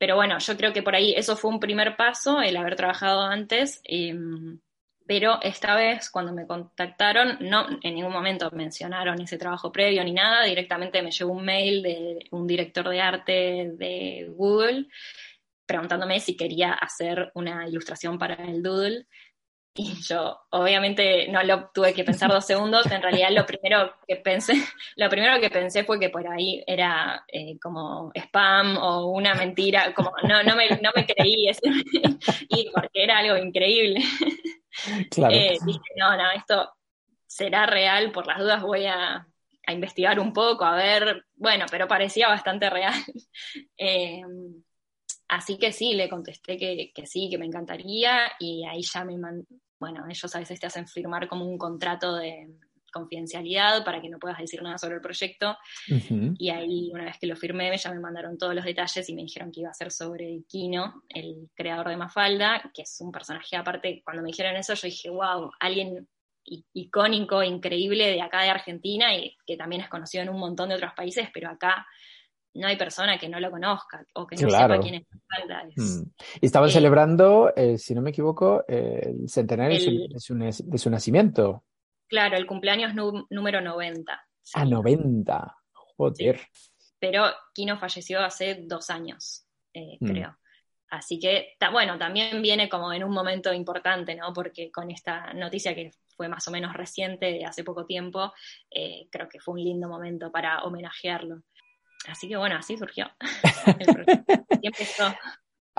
[0.00, 3.22] pero bueno, yo creo que por ahí eso fue un primer paso, el haber trabajado
[3.22, 3.80] antes.
[3.82, 4.60] Em,
[5.08, 10.12] pero esta vez cuando me contactaron, no en ningún momento mencionaron ese trabajo previo ni
[10.12, 14.86] nada, directamente me llegó un mail de un director de arte de Google
[15.64, 19.06] preguntándome si quería hacer una ilustración para el Doodle.
[19.80, 22.90] Y yo, obviamente, no lo tuve que pensar dos segundos.
[22.90, 24.54] En realidad, lo primero que pensé,
[24.96, 29.94] lo primero que pensé fue que por ahí era eh, como spam o una mentira,
[29.94, 31.60] como no, no, me, no me creí ese,
[32.48, 34.00] y porque era algo increíble.
[35.10, 35.34] Claro.
[35.34, 36.72] Eh, dije, no, no, esto
[37.26, 39.26] será real, por las dudas voy a,
[39.66, 42.94] investigar un poco, a ver, bueno, pero parecía bastante real.
[43.76, 44.22] Eh,
[45.28, 49.14] así que sí, le contesté que, sí, que me encantaría y ahí ya me
[49.80, 52.48] bueno, ellos a veces te hacen firmar como un contrato de
[52.92, 55.56] confidencialidad para que no puedas decir nada sobre el proyecto.
[56.38, 59.22] Y ahí, una vez que lo firmé, ya me mandaron todos los detalles y me
[59.22, 63.56] dijeron que iba a ser sobre Kino, el creador de Mafalda, que es un personaje
[63.56, 64.02] aparte.
[64.04, 66.08] Cuando me dijeron eso, yo dije, wow, alguien
[66.72, 70.76] icónico, increíble de acá de Argentina y que también es conocido en un montón de
[70.76, 71.86] otros países, pero acá
[72.58, 75.64] no hay persona que no lo conozca o que no sepa quién es Mafalda.
[75.76, 76.02] Mm.
[76.40, 80.18] Y estaban eh, celebrando, eh, si no me equivoco, el centenario de,
[80.78, 81.64] su, nacimiento.
[82.08, 82.94] Claro, el cumpleaños
[83.30, 84.12] número 90.
[84.12, 84.20] A
[84.54, 85.56] Ah, 90.
[85.72, 86.40] Joder.
[86.98, 90.06] Pero Kino falleció hace dos años, eh, mm.
[90.06, 90.36] creo.
[90.90, 94.32] Así que, bueno, también viene como en un momento importante, ¿no?
[94.32, 98.32] Porque con esta noticia que fue más o menos reciente, de hace poco tiempo,
[99.10, 101.42] creo que fue un lindo momento para homenajearlo.
[102.06, 103.06] Así que bueno, así surgió.
[104.62, 105.04] y empezó.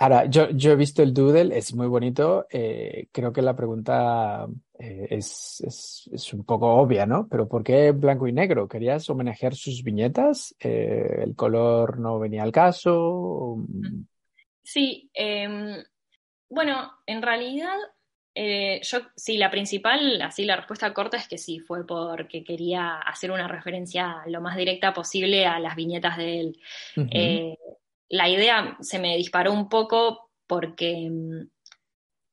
[0.02, 2.48] Ahora, yo, he visto el doodle, es muy bonito.
[2.50, 4.48] Eh, creo que la pregunta
[4.80, 7.28] eh, es, un poco obvia, ¿no?
[7.28, 8.66] Pero ¿por qué blanco y negro?
[8.70, 10.56] ¿Querías homenajear sus viñetas?
[10.58, 13.58] Eh, ¿El color no venía al caso?
[14.64, 15.84] Sí, em,
[16.50, 17.76] bueno, en realidad,
[18.36, 23.32] yo sí, la principal, así la respuesta corta es que sí, fue porque quería hacer
[23.32, 26.60] una referencia lo más directa posible a las viñetas de él.
[28.10, 31.48] La idea se me disparó un poco porque mm,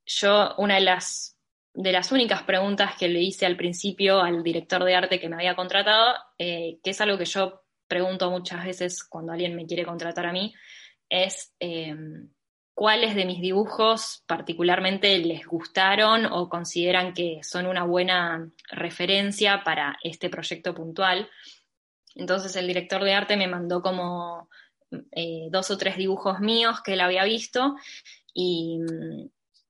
[0.06, 1.36] yo, una de las,
[1.74, 5.36] de las únicas preguntas que le hice al principio al director de arte que me
[5.36, 9.84] había contratado, eh, que es algo que yo pregunto muchas veces cuando alguien me quiere
[9.84, 10.54] contratar a mí,
[11.10, 12.30] es em,
[12.76, 19.98] cuáles de mis dibujos particularmente les gustaron o consideran que son una buena referencia para
[20.02, 21.30] este proyecto puntual.
[22.14, 24.50] Entonces el director de arte me mandó como
[25.12, 27.76] eh, dos o tres dibujos míos que él había visto
[28.34, 28.78] y,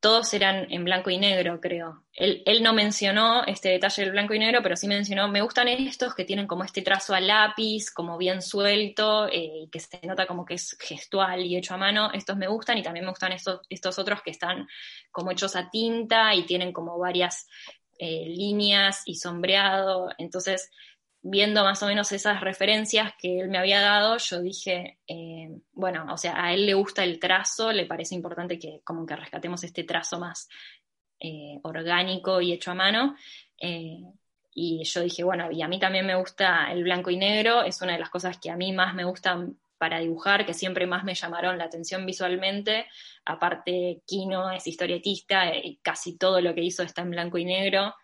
[0.00, 2.04] todos eran en blanco y negro, creo.
[2.12, 6.14] Él, no mencionó este detalle del blanco y negro, pero sí mencionó, me gustan estos
[6.14, 10.26] que tienen como este trazo a lápiz, como bien suelto, eh, y que se nota
[10.26, 12.10] como que es gestual y hecho a mano.
[12.12, 14.66] Estos me gustan y también me gustan estos, estos otros que están
[15.10, 17.46] como hechos a tinta y tienen como varias
[17.98, 20.10] eh, líneas y sombreado.
[20.18, 20.70] Entonces,
[21.28, 26.06] viendo más o menos esas referencias que él me había dado, yo dije, eh, bueno,
[26.12, 29.64] o sea, a él le gusta el trazo, le parece importante que como que rescatemos
[29.64, 30.48] este trazo más
[31.18, 33.16] eh, orgánico y hecho a mano.
[33.60, 34.02] Eh,
[34.54, 37.82] y yo dije, bueno, y a mí también me gusta el blanco y negro, es
[37.82, 41.04] una de las cosas que a mí más me gustan para dibujar, que siempre más
[41.04, 42.86] me llamaron la atención visualmente.
[43.24, 47.94] Aparte, Kino es historietista y casi todo lo que hizo está en blanco y negro.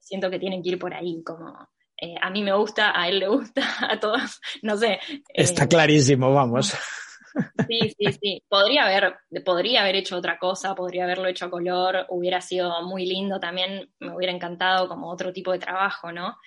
[0.00, 1.68] siento que tienen que ir por ahí, como
[2.00, 4.98] eh, a mí me gusta, a él le gusta, a todos, no sé.
[5.34, 6.74] Está eh, clarísimo, vamos.
[7.68, 8.42] Sí, sí, sí.
[8.48, 13.06] Podría haber, podría haber hecho otra cosa, podría haberlo hecho a color, hubiera sido muy
[13.06, 16.38] lindo también, me hubiera encantado como otro tipo de trabajo, ¿no?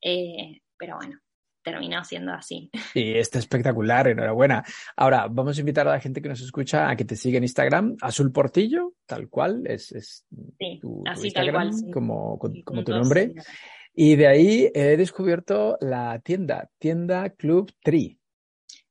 [0.00, 1.18] Eh, pero bueno,
[1.64, 2.70] terminó siendo así.
[2.92, 4.64] Sí, está espectacular, enhorabuena.
[4.96, 7.44] Ahora, vamos a invitar a la gente que nos escucha a que te siga en
[7.44, 10.24] Instagram, Azul Portillo, tal cual, es, es
[10.56, 13.34] sí, así tal cual, como, como tu nombre.
[13.94, 18.18] Y de ahí he descubierto la tienda, tienda Club Tree.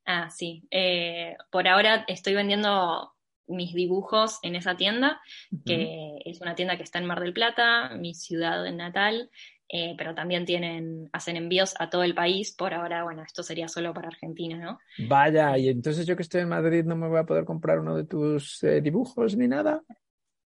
[0.04, 0.66] Ah, sí.
[0.70, 3.12] Eh, por ahora estoy vendiendo
[3.46, 5.20] mis dibujos en esa tienda,
[5.66, 9.30] que es una tienda que está en Mar del Plata, mi ciudad natal,
[9.68, 12.54] eh, pero también tienen, hacen envíos a todo el país.
[12.54, 14.78] Por ahora, bueno, esto sería solo para Argentina, ¿no?
[15.08, 17.96] Vaya, y entonces yo que estoy en Madrid no me voy a poder comprar uno
[17.96, 19.82] de tus eh, dibujos ni nada.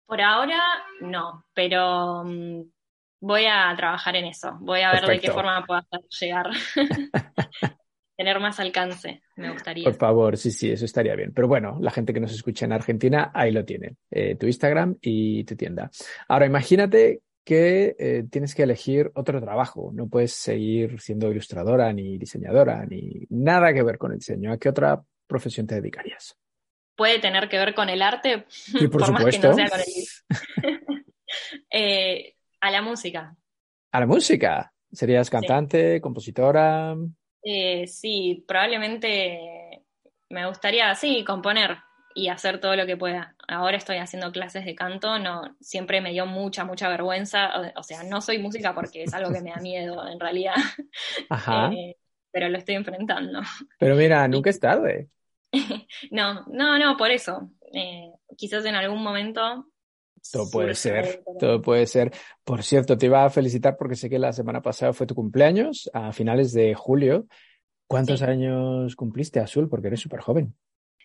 [0.06, 0.62] Por ahora
[1.00, 2.62] no, pero mm,
[3.20, 4.56] voy a trabajar en eso.
[4.60, 6.50] Voy a ver de qué forma puedo hacer llegar.
[8.16, 9.84] Tener más alcance, me gustaría.
[9.84, 11.32] Por favor, sí, sí, eso estaría bien.
[11.34, 14.96] Pero bueno, la gente que nos escucha en Argentina, ahí lo tiene, eh, tu Instagram
[15.02, 15.90] y tu tienda.
[16.26, 19.90] Ahora, imagínate que eh, tienes que elegir otro trabajo.
[19.94, 24.50] No puedes seguir siendo ilustradora, ni diseñadora, ni nada que ver con el diseño.
[24.50, 26.36] ¿A qué otra profesión te dedicarías?
[26.96, 28.46] Puede tener que ver con el arte,
[28.80, 29.14] y por, supuesto.
[29.24, 31.04] más que no sea con el...
[31.70, 32.35] eh,
[32.66, 33.36] a la música.
[33.92, 34.72] ¿A la música?
[34.90, 36.96] ¿Serías cantante, compositora?
[37.42, 39.84] Eh, sí, probablemente
[40.28, 41.78] me gustaría, sí, componer
[42.14, 43.36] y hacer todo lo que pueda.
[43.46, 48.02] Ahora estoy haciendo clases de canto, no, siempre me dio mucha, mucha vergüenza, o, sea,
[48.02, 50.54] no soy música porque es algo que me da miedo en realidad,
[51.30, 51.70] Ajá.
[51.72, 51.96] Eh,
[52.32, 53.40] pero lo estoy enfrentando.
[53.78, 55.08] Pero mira, nunca es tarde.
[56.10, 57.50] no, no, no, por eso.
[57.72, 59.68] Eh, quizás en algún momento
[60.32, 62.12] todo puede ser, todo puede ser.
[62.44, 65.90] Por cierto, te iba a felicitar porque sé que la semana pasada fue tu cumpleaños,
[65.92, 67.26] a finales de julio.
[67.86, 69.68] ¿Cuántos años cumpliste, Azul?
[69.68, 70.54] Porque eres súper joven.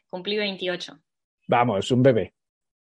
[0.09, 0.99] Cumplí 28.
[1.47, 2.33] Vamos, un bebé.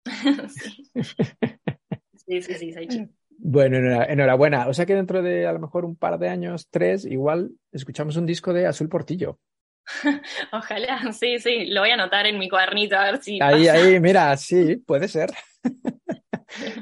[0.48, 2.42] sí.
[2.42, 4.68] sí, sí, soy Bueno, enhorabuena.
[4.68, 8.16] O sea que dentro de a lo mejor un par de años, tres, igual escuchamos
[8.16, 9.38] un disco de Azul Portillo.
[10.53, 13.38] Ojalá, sí, sí, lo voy a anotar en mi cuadernito a ver si.
[13.42, 15.31] Ahí, ahí, mira, sí, puede ser.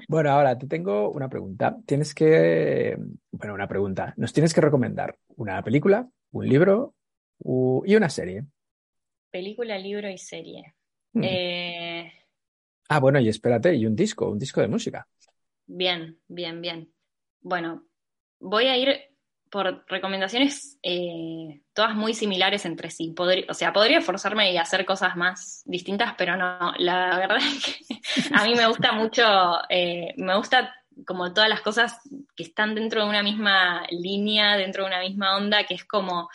[0.08, 1.76] Bueno, ahora te tengo una pregunta.
[1.86, 2.96] Tienes que,
[3.30, 4.14] bueno, una pregunta.
[4.16, 6.94] Nos tienes que recomendar una película, un libro
[7.40, 8.44] y una serie.
[9.30, 10.74] Película, libro y serie.
[11.12, 11.22] Hmm.
[11.24, 12.12] Eh,
[12.88, 15.06] ah, bueno, y espérate, y un disco, un disco de música.
[15.66, 16.92] Bien, bien, bien.
[17.40, 17.86] Bueno,
[18.40, 19.07] voy a ir
[19.50, 23.14] por recomendaciones eh, todas muy similares entre sí.
[23.48, 26.72] o sea, podría forzarme y hacer cosas más distintas, pero no.
[26.78, 28.00] La verdad es que
[28.34, 29.22] a mí me gusta mucho,
[29.68, 30.74] eh, me gusta
[31.06, 32.00] como todas las cosas
[32.34, 36.28] que están dentro de una misma línea, dentro de una misma onda, que es como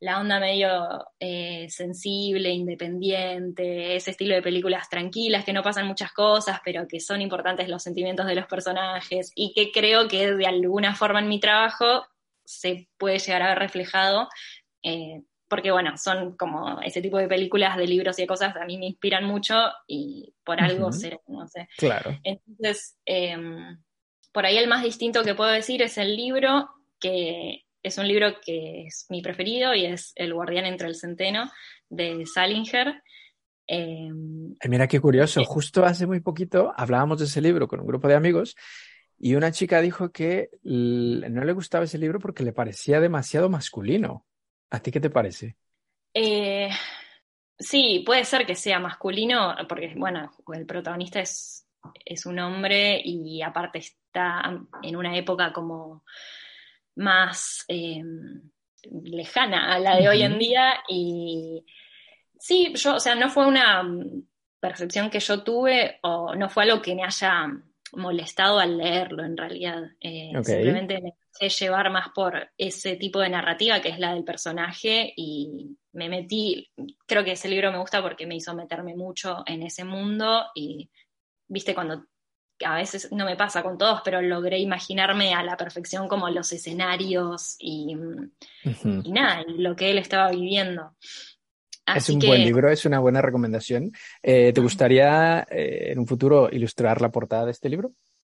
[0.00, 6.12] la onda medio eh, sensible, independiente, ese estilo de películas tranquilas, que no pasan muchas
[6.12, 10.46] cosas, pero que son importantes los sentimientos de los personajes y que creo que de
[10.46, 12.06] alguna forma en mi trabajo
[12.48, 14.26] se puede llegar a ver reflejado,
[14.82, 18.64] eh, porque bueno, son como ese tipo de películas, de libros y de cosas, a
[18.64, 19.54] mí me inspiran mucho
[19.86, 21.68] y por algo será, no sé.
[21.76, 22.18] Claro.
[22.22, 23.78] Entonces, em,
[24.32, 28.40] por ahí el más distinto que puedo decir es el libro, que es un libro
[28.42, 31.50] que es mi preferido y es El guardián entre el centeno
[31.90, 33.02] de Salinger.
[33.66, 38.08] Em, mira qué curioso, justo hace muy poquito hablábamos de ese libro con un grupo
[38.08, 38.56] de amigos
[39.18, 44.24] y una chica dijo que no le gustaba ese libro porque le parecía demasiado masculino.
[44.70, 45.56] ¿A ti qué te parece?
[46.14, 46.68] Eh,
[47.58, 51.66] sí, puede ser que sea masculino, porque, bueno, el protagonista es,
[52.04, 56.04] es un hombre y aparte está en una época como
[56.96, 58.02] más eh,
[59.02, 61.64] lejana a la de hoy en día y
[62.38, 63.84] sí, yo, o sea, no fue una
[64.60, 67.46] percepción que yo tuve o no fue algo que me haya
[67.92, 69.82] molestado al leerlo en realidad.
[70.00, 74.24] Eh, simplemente me dejé llevar más por ese tipo de narrativa que es la del
[74.24, 76.70] personaje y me metí,
[77.06, 80.90] creo que ese libro me gusta porque me hizo meterme mucho en ese mundo y
[81.48, 82.04] viste cuando
[82.64, 86.52] a veces no me pasa con todos, pero logré imaginarme a la perfección como los
[86.52, 87.94] escenarios y,
[89.06, 90.96] nada, lo que él estaba viviendo.
[91.96, 93.92] Es un buen libro, es una buena recomendación.
[94.22, 97.92] Eh, ¿Te gustaría eh, en un futuro ilustrar la portada de este libro?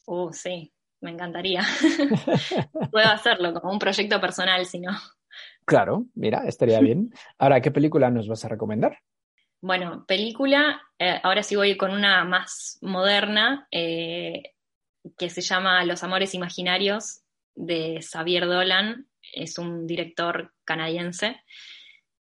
[0.07, 1.62] Uh, sí, me encantaría.
[2.90, 4.92] Puedo hacerlo como un proyecto personal, si no.
[5.64, 7.12] Claro, mira, estaría bien.
[7.38, 8.99] Ahora, ¿qué película nos vas a recomendar?
[9.61, 14.55] Bueno, película, eh, ahora sí voy con una más moderna, eh,
[15.16, 17.22] que se llama Los Amores Imaginarios,
[17.55, 21.42] de Xavier Dolan, es un director canadiense,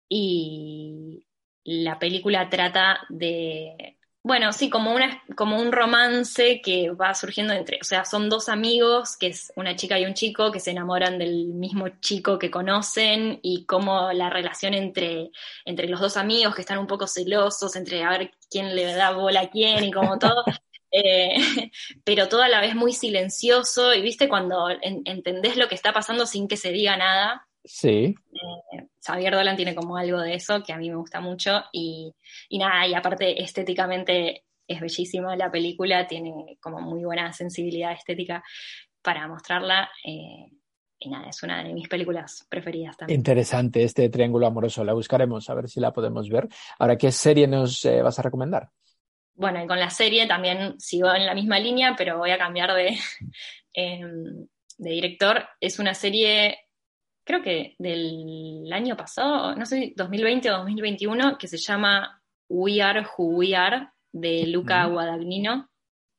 [0.08, 1.26] y
[1.64, 3.98] la película trata de
[4.28, 8.50] bueno, sí, como, una, como un romance que va surgiendo entre, o sea, son dos
[8.50, 12.50] amigos, que es una chica y un chico, que se enamoran del mismo chico que
[12.50, 15.30] conocen y como la relación entre,
[15.64, 19.12] entre los dos amigos que están un poco celosos, entre a ver quién le da
[19.12, 20.44] bola a quién y como todo.
[20.90, 21.34] Eh,
[22.02, 26.24] pero todo a la vez muy silencioso y viste cuando entendés lo que está pasando
[26.24, 27.47] sin que se diga nada.
[27.68, 28.14] Sí.
[28.32, 32.12] Eh, Xavier Dolan tiene como algo de eso que a mí me gusta mucho y,
[32.50, 38.42] nada, y aparte estéticamente es bellísima la película, tiene como muy buena sensibilidad estética
[39.02, 39.90] para mostrarla.
[40.04, 40.50] Eh,
[41.00, 43.20] y nada, es una de mis películas preferidas también.
[43.20, 46.48] Interesante este triángulo amoroso, la buscaremos a ver si la podemos ver.
[46.78, 48.70] Ahora, ¿qué serie nos eh, vas a recomendar?
[49.34, 52.74] Bueno, y con la serie también sigo en la misma línea, pero voy a cambiar
[52.74, 52.98] de,
[53.72, 55.48] em, de director.
[55.60, 56.58] Es una serie
[57.28, 63.02] creo que del año pasado, no sé, 2020 o 2021, que se llama We Are
[63.02, 65.68] Who We Are, de Luca Guadagnino,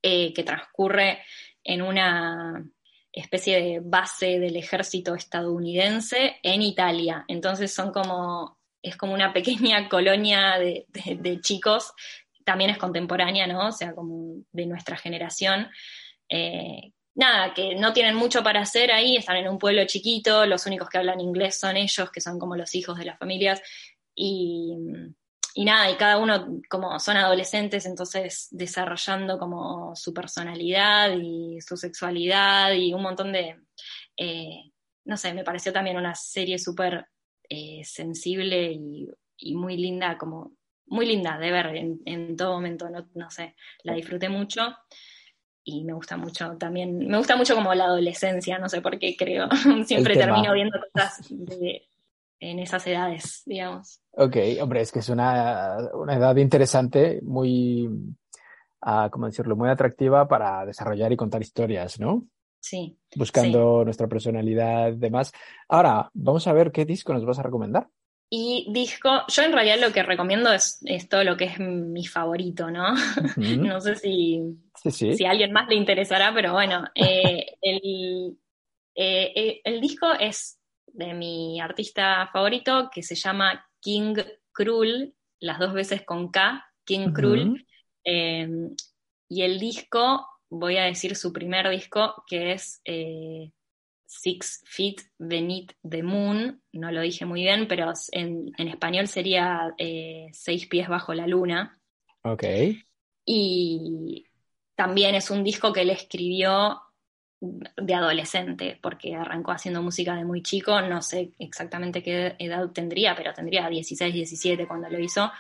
[0.04, 1.24] eh, que transcurre
[1.64, 2.64] en una
[3.12, 7.26] especie de base del ejército estadounidense en Italia.
[7.28, 10.86] Entonces son como, es como una pequeña colonia de,
[11.42, 11.92] chicos,
[12.46, 13.70] también es contemporánea, ¿no?
[13.70, 15.70] O sea, como de nuestra generación,
[16.30, 20.66] eh, nada, que no tienen mucho para hacer ahí, están en un pueblo chiquito, los
[20.66, 23.62] únicos que hablan inglés son ellos, que son como los hijos de las familias,
[24.16, 24.74] y,
[25.58, 32.74] nada, y cada uno como son adolescentes, entonces desarrollando como su personalidad y su sexualidad
[32.74, 33.60] y un montón de,
[34.16, 34.72] eh,
[35.04, 37.06] no sé, me pareció también una serie súper
[37.50, 40.54] eh, sensible y, muy linda, como
[40.88, 44.76] muy linda de ver en, todo momento, no, no sé, la disfruté mucho
[45.64, 49.16] y me gusta mucho también, me gusta mucho como la adolescencia, no sé por qué
[49.16, 49.48] creo,
[49.86, 51.32] siempre termino viendo cosas
[52.40, 54.02] en esas edades, digamos.
[54.12, 60.28] Ok, hombre, es que es una, una edad interesante, muy, uh, ¿cómo decirlo?, muy atractiva
[60.28, 62.26] para desarrollar y contar historias, ¿no?
[62.62, 62.98] Sí.
[63.16, 65.32] Buscando nuestra personalidad y demás.
[65.68, 67.88] Ahora, vamos a ver qué disco nos vas a recomendar.
[68.32, 72.70] Y disco, yo en realidad lo que recomiendo es, todo lo que es mi favorito,
[72.70, 72.94] ¿no?
[73.38, 74.40] no sé si,
[74.92, 78.38] si a alguien más le interesará, pero bueno, eh, el,
[78.94, 84.16] eh, eh, el, disco es de mi artista favorito que se llama King
[84.52, 87.66] Krul, las dos veces con K, King Krul.
[88.04, 88.76] Em,
[89.28, 92.82] y el disco, voy a decir su primer disco, que es
[94.10, 100.30] Six Feet Beneath the Moon, no lo dije muy bien, pero en, español sería eh,
[100.32, 101.80] Seis Pies Bajo la Luna.
[102.24, 102.44] Ok.
[103.24, 104.26] Y
[104.74, 106.82] también es un disco que él escribió
[107.40, 113.16] de adolescente, porque arrancó haciendo música de muy chico, no sé exactamente qué edad tendría,
[113.16, 115.32] pero tendría 16, 17 cuando lo hizo.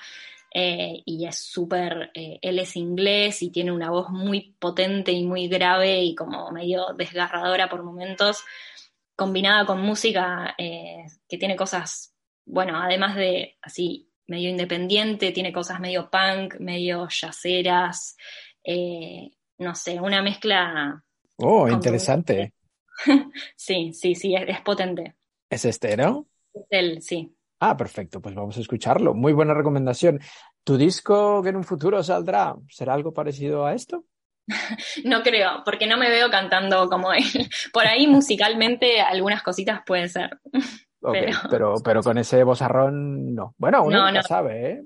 [0.52, 5.24] Eh, y es súper, eh, él es inglés y tiene una voz muy potente y
[5.24, 8.44] muy grave y como medio desgarradora por momentos,
[9.16, 15.80] combinada con música eh, que tiene cosas, bueno, además de así medio independiente, tiene cosas
[15.80, 18.16] medio punk, medio yaceras,
[19.58, 21.04] no sé, una mezcla.
[21.38, 22.54] Oh, interesante.
[23.56, 25.16] sí, sí, sí, es, es potente.
[25.50, 26.28] ¿Es este, no?
[26.54, 27.36] Es él, sí.
[27.60, 29.14] Ah, perfecto, pues vamos a escucharlo.
[29.14, 30.20] Muy buena recomendación.
[30.64, 34.06] ¿Tu disco que en un futuro saldrá será algo parecido a esto?
[35.06, 37.24] No creo, porque no me veo cantando como él.
[37.74, 40.40] Por ahí musicalmente algunas cositas pueden ser.
[41.50, 41.76] pero...
[41.84, 42.02] pero...
[42.02, 43.54] con ese bozarrón no.
[43.58, 44.84] Bueno, uno no, sabe, ¿eh?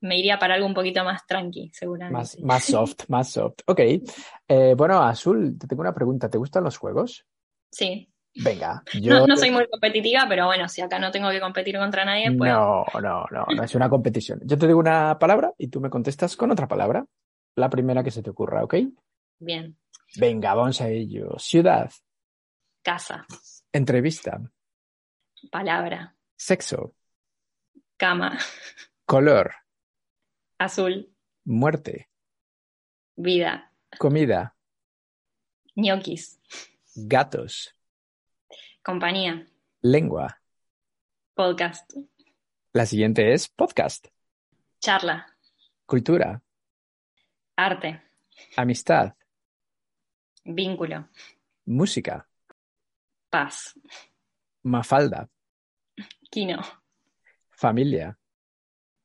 [0.00, 2.16] me iría para algo un poquito más tranqui, seguramente.
[2.16, 3.60] Más, más soft, más soft.
[3.66, 3.80] Ok.
[3.80, 6.30] Eh, bueno, Azul, te tengo una pregunta.
[6.30, 7.26] ¿Te gustan los juegos?
[7.70, 8.08] Sí.
[8.42, 9.20] Venga, yo...
[9.20, 12.30] No, no soy muy competitiva, pero bueno, si acá no tengo que competir contra nadie,
[12.36, 12.50] pues...
[12.50, 14.40] No, no, no, no es una competición.
[14.44, 17.04] Yo te digo una palabra y tú me contestas con otra palabra.
[17.56, 18.74] La primera que se te ocurra, ¿ok?
[19.40, 19.76] Bien.
[20.16, 21.36] Venga, vamos a ello.
[21.38, 21.90] Ciudad,
[22.82, 23.26] Casa,
[23.72, 24.40] entrevista,
[25.50, 26.94] palabra, sexo,
[27.98, 28.38] cama,
[29.04, 29.52] color,
[30.58, 31.14] azul,
[31.44, 32.08] muerte,
[33.16, 34.56] vida, comida,
[35.74, 36.40] ñoquis,
[36.94, 37.74] gatos,
[38.88, 39.46] compañía,
[39.82, 40.40] lengua.
[41.34, 41.92] podcast,
[42.72, 44.06] La siguiente es podcast,
[44.80, 45.26] charla,
[45.84, 46.42] cultura,
[47.54, 48.02] arte,
[48.56, 49.14] amistad,
[50.42, 51.06] vínculo,
[51.66, 52.26] música,
[53.28, 53.78] paz,
[54.62, 55.28] mafalda,
[56.30, 56.62] quino,
[57.50, 58.18] familia,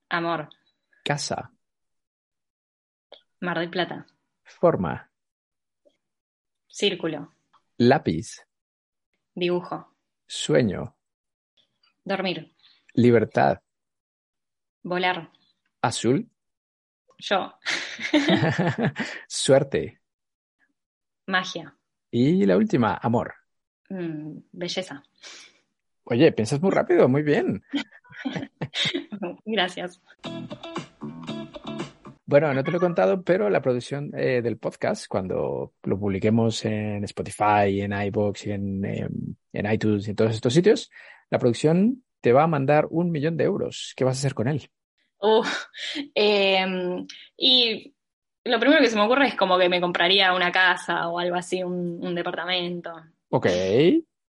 [0.07, 0.47] amor,
[1.03, 1.51] casa,
[3.41, 4.07] Mar del Plata,
[4.45, 5.11] forma,
[6.69, 7.33] círculo,
[7.75, 8.47] lápiz,
[9.35, 9.95] dibujo,
[10.27, 10.95] sueño,
[12.03, 12.55] dormir,
[12.93, 13.59] libertad,
[14.83, 15.31] volar,
[15.81, 16.29] azul,
[17.17, 17.53] yo,
[19.27, 20.01] suerte.
[21.27, 21.75] magia,
[22.11, 23.33] Y la última, amor.
[23.89, 25.03] mm, belleza.
[26.05, 27.63] Oye, piensas muy rápido, muy bien.
[29.45, 30.01] Gracias.
[32.25, 36.63] Bueno, no te lo he contado, pero la producción eh, del podcast, cuando lo publiquemos
[36.65, 39.07] en Spotify, en iVoox y en, eh,
[39.51, 40.89] en iTunes y en todos estos sitios,
[41.29, 43.93] la producción te va a mandar un millón de euros.
[43.97, 44.69] ¿Qué vas a hacer con él?
[46.15, 47.05] Em,
[47.37, 47.93] y
[48.45, 51.35] lo primero que se me ocurre es como que me compraría una casa o algo
[51.35, 52.93] así, un, un departamento.
[53.29, 53.47] Ok.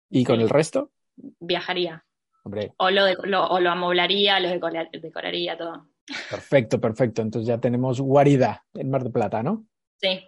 [0.10, 0.44] ¿Y con Sí.
[0.44, 0.92] el resto?
[1.40, 2.04] Viajaría.
[2.44, 5.88] Hombre, O lo, de- lo- o lo amoblaría, lo decora- decoraría, todo.
[6.30, 7.22] Perfecto, perfecto.
[7.22, 9.66] Entonces ya tenemos guarida en Mar de Plata, ¿no?
[10.02, 10.20] Sí.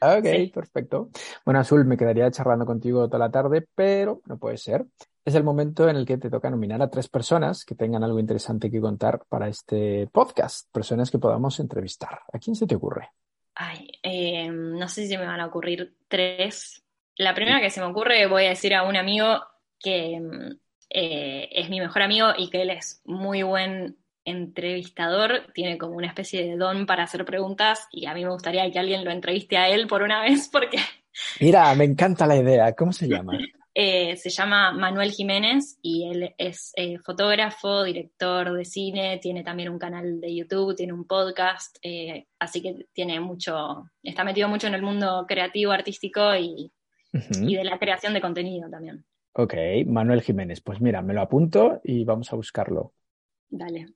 [0.00, 0.46] Ok, Sí.
[0.54, 1.10] perfecto.
[1.44, 4.86] Bueno, Azul, me quedaría charlando contigo toda la tarde, pero no puede ser.
[5.24, 8.18] Es el momento en el que te toca nominar a tres personas que tengan algo
[8.18, 12.20] interesante que contar para este podcast, personas que podamos entrevistar.
[12.32, 13.10] ¿A quién se te ocurre?
[13.54, 16.82] Ay, em, no sé si me van a ocurrir tres.
[17.16, 19.40] La primera que se me ocurre, voy a decir a un amigo
[19.80, 20.58] que em,
[20.90, 23.98] eh, es mi mejor amigo y que él es muy buen
[24.28, 28.70] entrevistador, tiene como una especie de don para hacer preguntas y a mí me gustaría
[28.70, 30.78] que alguien lo entreviste a él por una vez porque
[31.40, 32.72] Mira, me encanta la idea.
[32.74, 33.32] ¿Cómo se llama?
[33.74, 39.68] eh, se llama Manuel Jiménez y él es eh, fotógrafo, director de cine, tiene también
[39.68, 44.66] un canal de YouTube, tiene un podcast, eh, así que tiene mucho, está metido mucho
[44.66, 46.72] en el mundo creativo, artístico y,
[47.12, 49.04] y de la creación de contenido también.
[49.32, 49.54] Ok,
[49.86, 50.60] Manuel Jiménez.
[50.60, 52.92] Pues mira, me lo apunto y vamos a buscarlo.
[53.50, 53.86] Dale.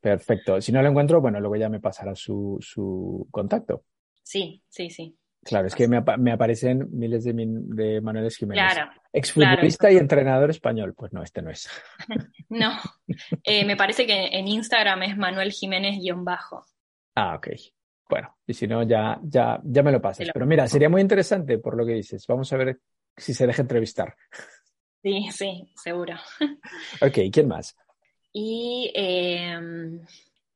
[0.00, 0.60] Perfecto.
[0.60, 3.84] Si no lo encuentro, bueno, luego ya me pasará su, su contacto.
[4.22, 5.16] Sí, sí, sí.
[5.44, 8.62] Claro, es que me, apa- me aparecen miles de, min- de Manueles Jiménez.
[8.72, 8.92] Claro.
[9.12, 10.94] Exfutbolista y entrenador español.
[10.94, 11.68] Pues no, este no es.
[12.48, 12.70] No,
[13.42, 16.64] Eh, me parece que en Instagram es Manuel Jiménez-bajo.
[17.16, 17.48] Ah, ok.
[18.08, 20.26] Bueno, y si no, ya, ya, ya me lo pasas.
[20.28, 22.24] Lo- Pero mira, sería muy interesante por lo que dices.
[22.28, 22.78] Vamos a ver
[23.16, 24.14] si se deja entrevistar.
[25.02, 26.14] Sí, sí, seguro.
[27.00, 27.74] Ok, ¿quién más?
[28.32, 29.58] Y eh,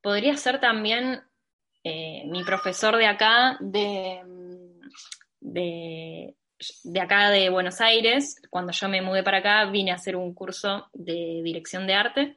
[0.00, 1.20] podría ser también
[1.84, 4.22] eh, mi profesor de acá, de,
[5.40, 6.34] de,
[6.84, 8.40] de acá de Buenos Aires.
[8.50, 12.36] Cuando yo me mudé para acá, vine a hacer un curso de dirección de arte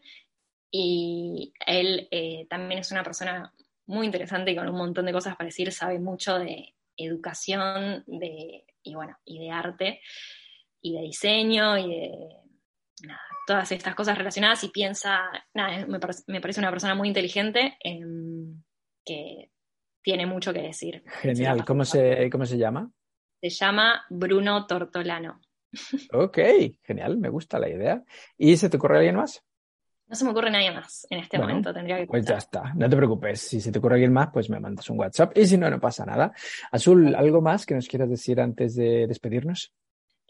[0.71, 3.53] y él eh, también es una persona
[3.87, 8.65] muy interesante y con un montón de cosas para decir, sabe mucho de educación de,
[8.83, 10.01] y bueno, y de arte
[10.81, 12.48] y de diseño y de
[13.07, 15.21] nada, todas estas cosas relacionadas y piensa,
[15.53, 18.61] nada, me, parece, me parece una persona muy inteligente em,
[19.05, 19.51] que
[20.01, 21.03] tiene mucho que decir.
[21.21, 21.65] Genial.
[21.65, 22.91] ¿Cómo se, cómo se llama?
[23.41, 25.41] Se llama Bruno Tortolano.
[26.13, 26.39] Ok,
[26.81, 28.03] genial, me gusta la idea.
[28.37, 29.43] ¿Y se te ocurre alguien más?
[30.07, 32.73] No se me ocurre nadie más en este Bueno, momento, tendría que Pues ya está,
[32.73, 33.39] no te preocupes.
[33.39, 35.37] Si se te ocurre alguien más, pues me mandas un WhatsApp.
[35.37, 36.33] Y si no, no pasa nada.
[36.71, 39.71] Azul, ¿algo más que nos quieras decir antes de despedirnos?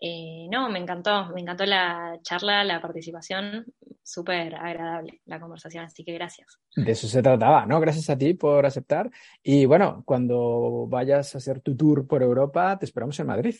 [0.02, 3.66] Eh, no, me encantó, me encantó la charla, la participación,
[4.02, 6.60] súper agradable la conversación, así que gracias.
[6.76, 7.80] De eso se trataba, ¿no?
[7.80, 9.12] Gracias a ti por aceptar.
[9.43, 13.56] Y bueno, cuando vayas a hacer tu tour por Europa, te esperamos en Madrid.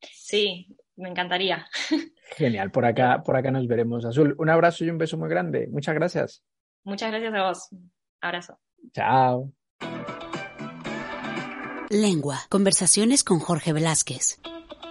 [0.00, 1.66] Sí, me encantaría.
[2.36, 4.04] Genial, por acá, por acá nos veremos.
[4.04, 5.68] Azul, un abrazo y un beso muy grande.
[5.68, 6.42] Muchas gracias.
[6.84, 7.68] Muchas gracias a vos.
[8.20, 8.58] Abrazo.
[8.92, 9.52] Chao.
[11.90, 12.40] Lengua.
[12.50, 14.40] Conversaciones con Jorge Velázquez.